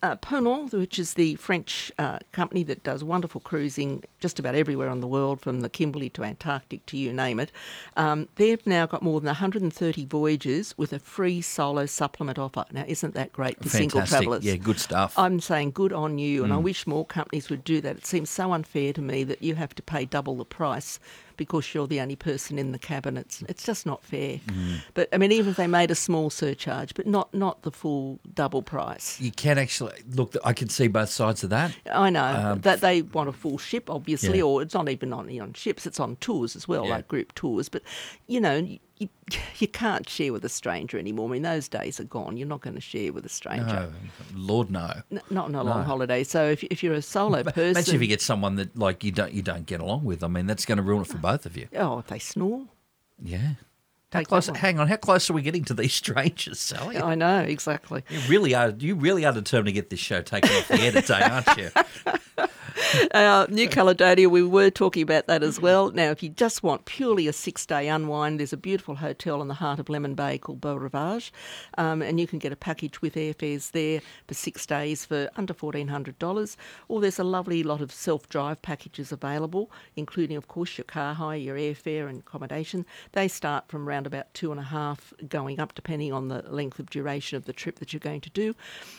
Uh, 0.04 0.18
Ponant, 0.18 0.74
which 0.74 1.00
is 1.00 1.14
the 1.16 1.36
French 1.36 1.92
uh, 1.98 2.20
company 2.34 2.62
that 2.64 2.84
does 2.84 3.04
wonderful 3.04 3.40
cruising 3.42 4.04
just 4.20 4.38
about 4.38 4.54
everywhere 4.54 4.90
on 4.90 5.00
the 5.00 5.08
world, 5.08 5.40
from 5.42 5.62
the 5.62 5.70
Kimberley 5.70 6.10
to 6.12 6.24
Antarctic 6.24 6.86
to 6.88 6.98
you 6.98 7.14
name 7.14 7.40
it, 7.40 7.52
um, 7.96 8.28
they've 8.36 8.66
now 8.68 8.86
got 8.86 9.02
more 9.02 9.20
than 9.22 9.28
130 9.28 10.06
voyages 10.06 10.78
with 10.78 10.92
a 10.94 11.00
free 11.00 11.42
solo 11.42 11.86
supplement 11.86 12.38
offer. 12.38 12.66
Now, 12.72 12.84
isn't 12.88 13.14
that 13.16 13.32
great 13.34 13.64
for 13.64 13.70
single 13.70 14.06
travellers? 14.06 14.44
Yeah, 14.44 14.58
good 14.58 14.80
stuff. 14.80 15.14
I'm 15.18 15.40
saying 15.40 15.72
good 15.72 15.94
on 15.94 16.18
you, 16.18 16.44
and 16.44 16.52
I 16.52 16.58
Mm. 16.58 16.64
wish 16.64 16.86
more 16.86 17.06
companies 17.06 17.50
would 17.50 17.64
do 17.64 17.80
that. 17.82 17.96
It 17.98 18.06
seems 18.06 18.30
so 18.30 18.52
unfair 18.52 18.92
to 18.94 19.02
me 19.02 19.24
that 19.24 19.42
you 19.42 19.56
have 19.56 19.74
to 19.76 19.82
pay 19.82 20.04
double 20.06 20.36
the 20.36 20.46
price 20.46 21.00
because 21.38 21.74
you're 21.74 21.88
the 21.88 22.00
only 22.02 22.16
person 22.16 22.58
in 22.60 22.72
the 22.72 22.80
cabin. 22.80 23.18
It's 23.18 23.42
it's 23.50 23.64
just 23.66 23.86
not 23.86 24.04
fair. 24.04 24.40
Mm. 24.48 24.78
But 24.94 25.10
I 25.14 25.18
mean, 25.18 25.32
even 25.32 25.52
if 25.52 25.58
they 25.58 25.68
made 25.68 25.92
a 25.92 25.96
small 25.96 26.30
surcharge, 26.30 26.94
but 26.94 27.06
not 27.08 27.34
not 27.34 27.62
the 27.64 27.72
full 27.72 28.20
double 28.34 28.62
price. 28.62 29.20
you 29.20 29.32
can 29.32 29.58
actually 29.58 29.94
look. 30.16 30.36
I 30.44 30.54
can 30.54 30.70
see 30.70 30.88
both 30.88 31.10
sides 31.10 31.44
of 31.44 31.50
that. 31.52 31.76
I 31.92 32.10
know 32.10 32.24
Um, 32.26 32.62
that 32.62 32.82
they 32.82 33.02
want 33.02 33.30
a 33.30 33.34
full 33.34 33.58
ship, 33.58 33.90
obviously, 33.90 34.38
Yeah. 34.40 34.44
or 34.46 34.62
it's 34.62 34.74
not 34.74 34.90
even 34.90 35.14
on 35.14 35.30
on 35.40 35.54
ships; 35.54 35.86
it's 35.86 36.00
on 36.00 36.16
tours 36.18 36.56
as 36.56 36.68
well, 36.68 36.86
Yeah. 36.86 36.96
like 36.96 37.08
group 37.08 37.34
tours. 37.36 37.70
But 37.70 37.82
you 38.28 38.40
know, 38.40 38.68
you, 39.60 39.68
can't 39.68 40.08
share 40.08 40.32
with 40.34 40.44
a 40.46 40.50
stranger 40.50 40.98
anymore. 40.98 41.30
I 41.30 41.32
mean, 41.34 41.42
those 41.42 41.68
days 41.68 42.00
are 42.00 42.04
gone. 42.06 42.38
You're 42.38 42.48
not 42.48 42.62
going 42.62 42.76
to 42.76 42.82
share 42.82 43.12
with 43.14 43.26
a 43.26 43.30
stranger. 43.30 43.66
No, 43.66 43.92
Lord, 44.36 44.70
no. 44.72 45.02
N- 45.12 45.22
Not 45.30 45.46
on 45.46 45.56
a 45.56 45.64
long 45.64 45.84
holiday. 45.84 46.24
So 46.24 46.50
if, 46.50 46.64
if 46.66 46.84
you're 46.84 46.94
a 46.94 47.02
solo 47.02 47.44
person, 47.44 47.72
Imagine 47.72 47.96
if 47.96 48.02
you 48.02 48.08
get 48.08 48.22
someone 48.22 48.56
that 48.56 48.78
like 48.78 49.04
you 49.04 49.12
don't 49.12 49.34
you 49.34 49.42
don't 49.42 49.66
get 49.66 49.80
along 49.82 50.04
with. 50.04 50.24
I 50.24 50.28
mean, 50.28 50.46
that's 50.48 50.66
going 50.66 50.78
to 50.78 50.84
ruin 50.84 51.02
it 51.02 51.08
for 51.08 51.18
both 51.18 51.46
of 51.46 51.56
you. 51.58 51.68
oh, 51.76 52.00
if 52.00 52.08
they 52.08 52.20
snore, 52.20 52.66
Yeah. 53.22 53.54
How 54.12 54.22
close? 54.24 54.46
Hang 54.46 54.80
on. 54.80 54.88
How 54.88 54.98
close 54.98 55.28
are 55.32 55.34
we 55.34 55.42
getting 55.42 55.64
to 55.66 55.74
these 55.74 55.94
strangers, 56.04 56.60
Sally? 56.60 56.98
I 57.00 57.16
know 57.16 57.40
exactly. 57.40 58.04
You 58.10 58.20
really 58.30 58.54
are. 58.54 58.70
You 58.70 58.94
really 58.94 59.26
are 59.26 59.34
determined 59.34 59.68
to 59.68 59.72
get 59.72 59.90
this 59.90 60.00
show 60.00 60.22
taken 60.22 60.52
off 60.52 60.68
the 60.68 60.80
air 60.82 60.92
today, 60.92 61.20
aren't 61.22 61.58
you? 61.58 61.72
Uh, 63.14 63.46
New 63.50 63.70
Caledonia, 63.70 64.28
we 64.28 64.42
were 64.44 64.70
talking 64.70 65.04
about 65.04 65.28
that 65.28 65.44
as 65.44 65.60
well. 65.60 65.92
Now, 65.92 66.10
if 66.10 66.24
you 66.24 66.30
just 66.30 66.64
want 66.64 66.86
purely 66.86 67.28
a 67.28 67.34
six 67.34 67.66
day 67.66 67.88
unwind, 67.88 68.40
there's 68.40 68.54
a 68.54 68.58
beautiful 68.58 68.96
hotel 68.96 69.42
in 69.42 69.48
the 69.48 69.54
heart 69.54 69.80
of 69.80 69.88
Lemon 69.88 70.16
Bay 70.16 70.38
called 70.38 70.62
Beau 70.62 70.76
Rivage, 70.76 71.32
um, 71.78 72.02
and 72.02 72.20
you 72.20 72.28
can 72.28 72.40
get 72.40 72.52
a 72.52 72.56
package 72.56 73.02
with 73.02 73.16
airfares 73.16 73.72
there 73.72 74.02
for 74.28 74.34
six 74.34 74.66
days 74.66 75.06
for 75.06 75.30
under 75.36 75.54
$1,400. 75.54 76.56
Or 76.88 77.02
there's 77.02 77.20
a 77.20 77.24
lovely 77.24 77.64
lot 77.64 77.82
of 77.82 77.92
self 77.92 78.28
drive 78.30 78.62
packages 78.62 79.12
available, 79.12 79.72
including, 79.96 80.38
of 80.38 80.48
course, 80.48 80.78
your 80.78 80.86
car 80.86 81.14
hire, 81.14 81.38
your 81.38 81.56
airfare, 81.56 82.10
and 82.10 82.20
accommodation. 82.20 82.86
They 83.12 83.28
start 83.28 83.68
from 83.68 83.88
around 83.88 84.08
about 84.08 84.34
two 84.34 84.52
and 84.52 84.60
a 84.60 84.64
half 84.64 85.14
going 85.30 85.60
up, 85.60 85.76
depending 85.76 86.14
on 86.14 86.30
the 86.30 86.42
length 86.44 86.80
of 86.80 86.90
duration 86.90 87.38
of 87.38 87.46
the 87.46 87.54
trip 87.54 87.80
that 87.80 87.94
you're 87.94 88.00
going 88.00 88.22
to 88.22 88.30
do. 88.32 88.56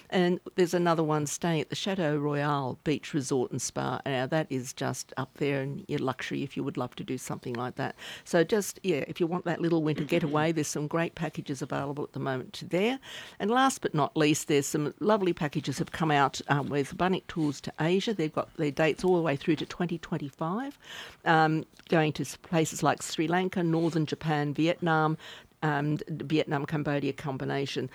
And 0.08 0.40
there's 0.54 0.74
another 0.74 1.02
one 1.02 1.26
staying 1.26 1.62
at 1.62 1.70
the 1.70 1.76
Chateau 1.76 2.16
Royal 2.16 2.78
Beach 2.84 3.12
Resort 3.12 3.50
and 3.50 3.60
Spa. 3.60 3.83
Now, 4.06 4.26
that 4.26 4.46
is 4.50 4.72
just 4.72 5.12
up 5.16 5.30
there 5.38 5.62
in 5.62 5.84
your 5.88 5.98
luxury 5.98 6.42
if 6.42 6.56
you 6.56 6.64
would 6.64 6.76
love 6.76 6.94
to 6.96 7.04
do 7.04 7.18
something 7.18 7.54
like 7.54 7.76
that. 7.76 7.94
So, 8.24 8.44
just, 8.44 8.80
yeah, 8.82 9.04
if 9.08 9.20
you 9.20 9.26
want 9.26 9.44
that 9.44 9.60
little 9.60 9.82
winter 9.82 10.04
getaway, 10.04 10.52
there's 10.52 10.68
some 10.68 10.86
great 10.86 11.14
packages 11.14 11.62
available 11.62 12.04
at 12.04 12.12
the 12.12 12.20
moment 12.20 12.62
there. 12.70 12.98
And 13.38 13.50
last 13.50 13.80
but 13.80 13.94
not 13.94 14.16
least, 14.16 14.48
there's 14.48 14.66
some 14.66 14.94
lovely 15.00 15.32
packages 15.32 15.78
have 15.78 15.92
come 15.92 16.10
out 16.10 16.40
um, 16.48 16.68
with 16.68 16.96
Bunnik 16.96 17.26
Tours 17.28 17.60
to 17.62 17.72
Asia. 17.80 18.14
They've 18.14 18.32
got 18.32 18.54
their 18.56 18.70
dates 18.70 19.04
all 19.04 19.16
the 19.16 19.22
way 19.22 19.36
through 19.36 19.56
to 19.56 19.66
2025, 19.66 20.78
um, 21.24 21.64
going 21.88 22.12
to 22.14 22.24
places 22.38 22.82
like 22.82 23.02
Sri 23.02 23.28
Lanka, 23.28 23.62
Northern 23.62 24.06
Japan, 24.06 24.54
Vietnam, 24.54 25.16
um, 25.64 25.98
Vietnam 26.08 26.66
Cambodia 26.66 27.12
combination. 27.12 27.88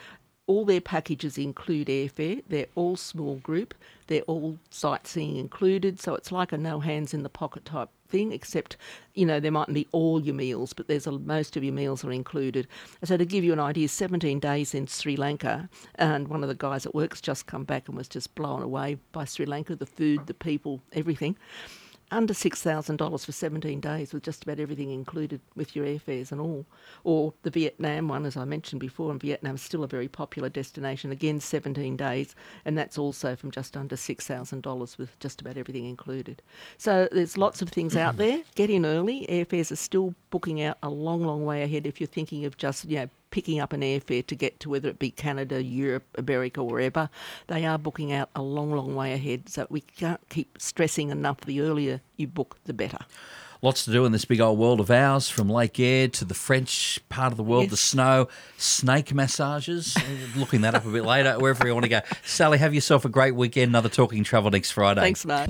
All 0.49 0.65
their 0.65 0.81
packages 0.81 1.37
include 1.37 1.89
airfare. 1.89 2.41
They're 2.49 2.65
all 2.73 2.95
small 2.95 3.35
group. 3.35 3.75
They're 4.07 4.23
all 4.23 4.57
sightseeing 4.71 5.35
included. 5.37 5.99
So 5.99 6.15
it's 6.15 6.31
like 6.31 6.51
a 6.51 6.57
no 6.57 6.79
hands 6.79 7.13
in 7.13 7.21
the 7.21 7.29
pocket 7.29 7.65
type 7.65 7.89
thing, 8.07 8.31
except, 8.31 8.75
you 9.13 9.27
know, 9.27 9.39
there 9.39 9.51
mightn't 9.51 9.75
be 9.75 9.87
all 9.91 10.19
your 10.19 10.33
meals, 10.33 10.73
but 10.73 10.87
there's 10.87 11.05
a, 11.05 11.11
most 11.11 11.55
of 11.55 11.63
your 11.63 11.73
meals 11.75 12.03
are 12.03 12.11
included. 12.11 12.67
So 13.03 13.15
to 13.15 13.25
give 13.25 13.43
you 13.43 13.53
an 13.53 13.59
idea, 13.59 13.87
17 13.87 14.39
days 14.39 14.73
in 14.73 14.87
Sri 14.87 15.15
Lanka, 15.15 15.69
and 15.93 16.29
one 16.29 16.41
of 16.41 16.49
the 16.49 16.55
guys 16.55 16.87
at 16.87 16.95
work's 16.95 17.21
just 17.21 17.45
come 17.45 17.63
back 17.63 17.87
and 17.87 17.95
was 17.95 18.07
just 18.07 18.33
blown 18.33 18.63
away 18.63 18.97
by 19.11 19.25
Sri 19.25 19.45
Lanka, 19.45 19.75
the 19.75 19.85
food, 19.85 20.25
the 20.25 20.33
people, 20.33 20.81
everything 20.93 21.37
under 22.11 22.33
$6,000 22.33 23.25
for 23.25 23.31
17 23.31 23.79
days 23.79 24.13
with 24.13 24.23
just 24.23 24.43
about 24.43 24.59
everything 24.59 24.91
included 24.91 25.41
with 25.55 25.75
your 25.75 25.85
airfares 25.85 26.31
and 26.31 26.41
all. 26.41 26.65
Or 27.03 27.33
the 27.43 27.49
Vietnam 27.49 28.07
one, 28.07 28.25
as 28.25 28.37
I 28.37 28.45
mentioned 28.45 28.79
before, 28.79 29.11
and 29.11 29.19
Vietnam 29.19 29.55
is 29.55 29.61
still 29.61 29.83
a 29.83 29.87
very 29.87 30.07
popular 30.07 30.49
destination, 30.49 31.11
again 31.11 31.39
17 31.39 31.97
days, 31.97 32.35
and 32.65 32.77
that's 32.77 32.97
also 32.97 33.35
from 33.35 33.51
just 33.51 33.77
under 33.77 33.95
$6,000 33.95 34.97
with 34.97 35.19
just 35.19 35.41
about 35.41 35.57
everything 35.57 35.85
included. 35.85 36.41
So 36.77 37.07
there's 37.11 37.37
lots 37.37 37.61
of 37.61 37.69
things 37.69 37.95
out 37.95 38.15
mm-hmm. 38.15 38.23
there. 38.23 38.41
Get 38.55 38.69
in 38.69 38.85
early. 38.85 39.25
Airfares 39.29 39.71
are 39.71 39.75
still 39.75 40.13
booking 40.29 40.61
out 40.61 40.77
a 40.83 40.89
long, 40.89 41.23
long 41.25 41.45
way 41.45 41.63
ahead 41.63 41.85
if 41.85 41.99
you're 41.99 42.07
thinking 42.07 42.45
of 42.45 42.57
just, 42.57 42.85
you 42.85 42.97
know, 42.97 43.09
picking 43.31 43.59
up 43.59 43.73
an 43.73 43.81
airfare 43.81 44.25
to 44.25 44.35
get 44.35 44.59
to 44.61 44.69
whether 44.69 44.89
it 44.89 44.99
be 44.99 45.11
Canada, 45.11 45.63
Europe, 45.63 46.05
America, 46.15 46.63
wherever, 46.63 47.09
they 47.47 47.65
are 47.65 47.77
booking 47.77 48.11
out 48.11 48.29
a 48.35 48.41
long, 48.41 48.71
long 48.71 48.95
way 48.95 49.13
ahead. 49.13 49.49
So 49.49 49.67
we 49.69 49.81
can't 49.81 50.21
keep 50.29 50.57
stressing 50.59 51.09
enough. 51.09 51.41
The 51.41 51.61
earlier 51.61 52.01
you 52.17 52.27
book, 52.27 52.57
the 52.65 52.73
better. 52.73 52.99
Lots 53.61 53.83
to 53.85 53.91
do 53.91 54.05
in 54.05 54.13
this 54.13 54.23
big 54.23 54.39
old 54.39 54.57
world 54.57 54.79
of 54.79 54.89
ours, 54.89 55.27
from 55.27 55.49
Lake 55.49 55.77
Eyre 55.81 56.07
to 56.07 56.23
the 56.23 56.33
French 56.33 57.01
part 57.09 57.33
of 57.33 57.37
the 57.37 57.43
world, 57.43 57.69
the 57.69 57.77
snow, 57.77 58.29
snake 58.57 59.13
massages. 59.13 59.97
Looking 60.37 60.61
that 60.61 60.75
up 60.75 60.85
a 60.85 60.89
bit 60.89 61.03
later, 61.03 61.33
wherever 61.33 61.67
you 61.67 61.73
want 61.73 61.83
to 61.83 61.89
go. 61.89 61.99
Sally, 62.23 62.57
have 62.57 62.73
yourself 62.73 63.03
a 63.03 63.09
great 63.09 63.35
weekend. 63.35 63.71
Another 63.71 63.89
Talking 63.89 64.23
Travel 64.23 64.49
next 64.49 64.71
Friday. 64.71 65.01
Thanks, 65.01 65.25
Mark. 65.25 65.49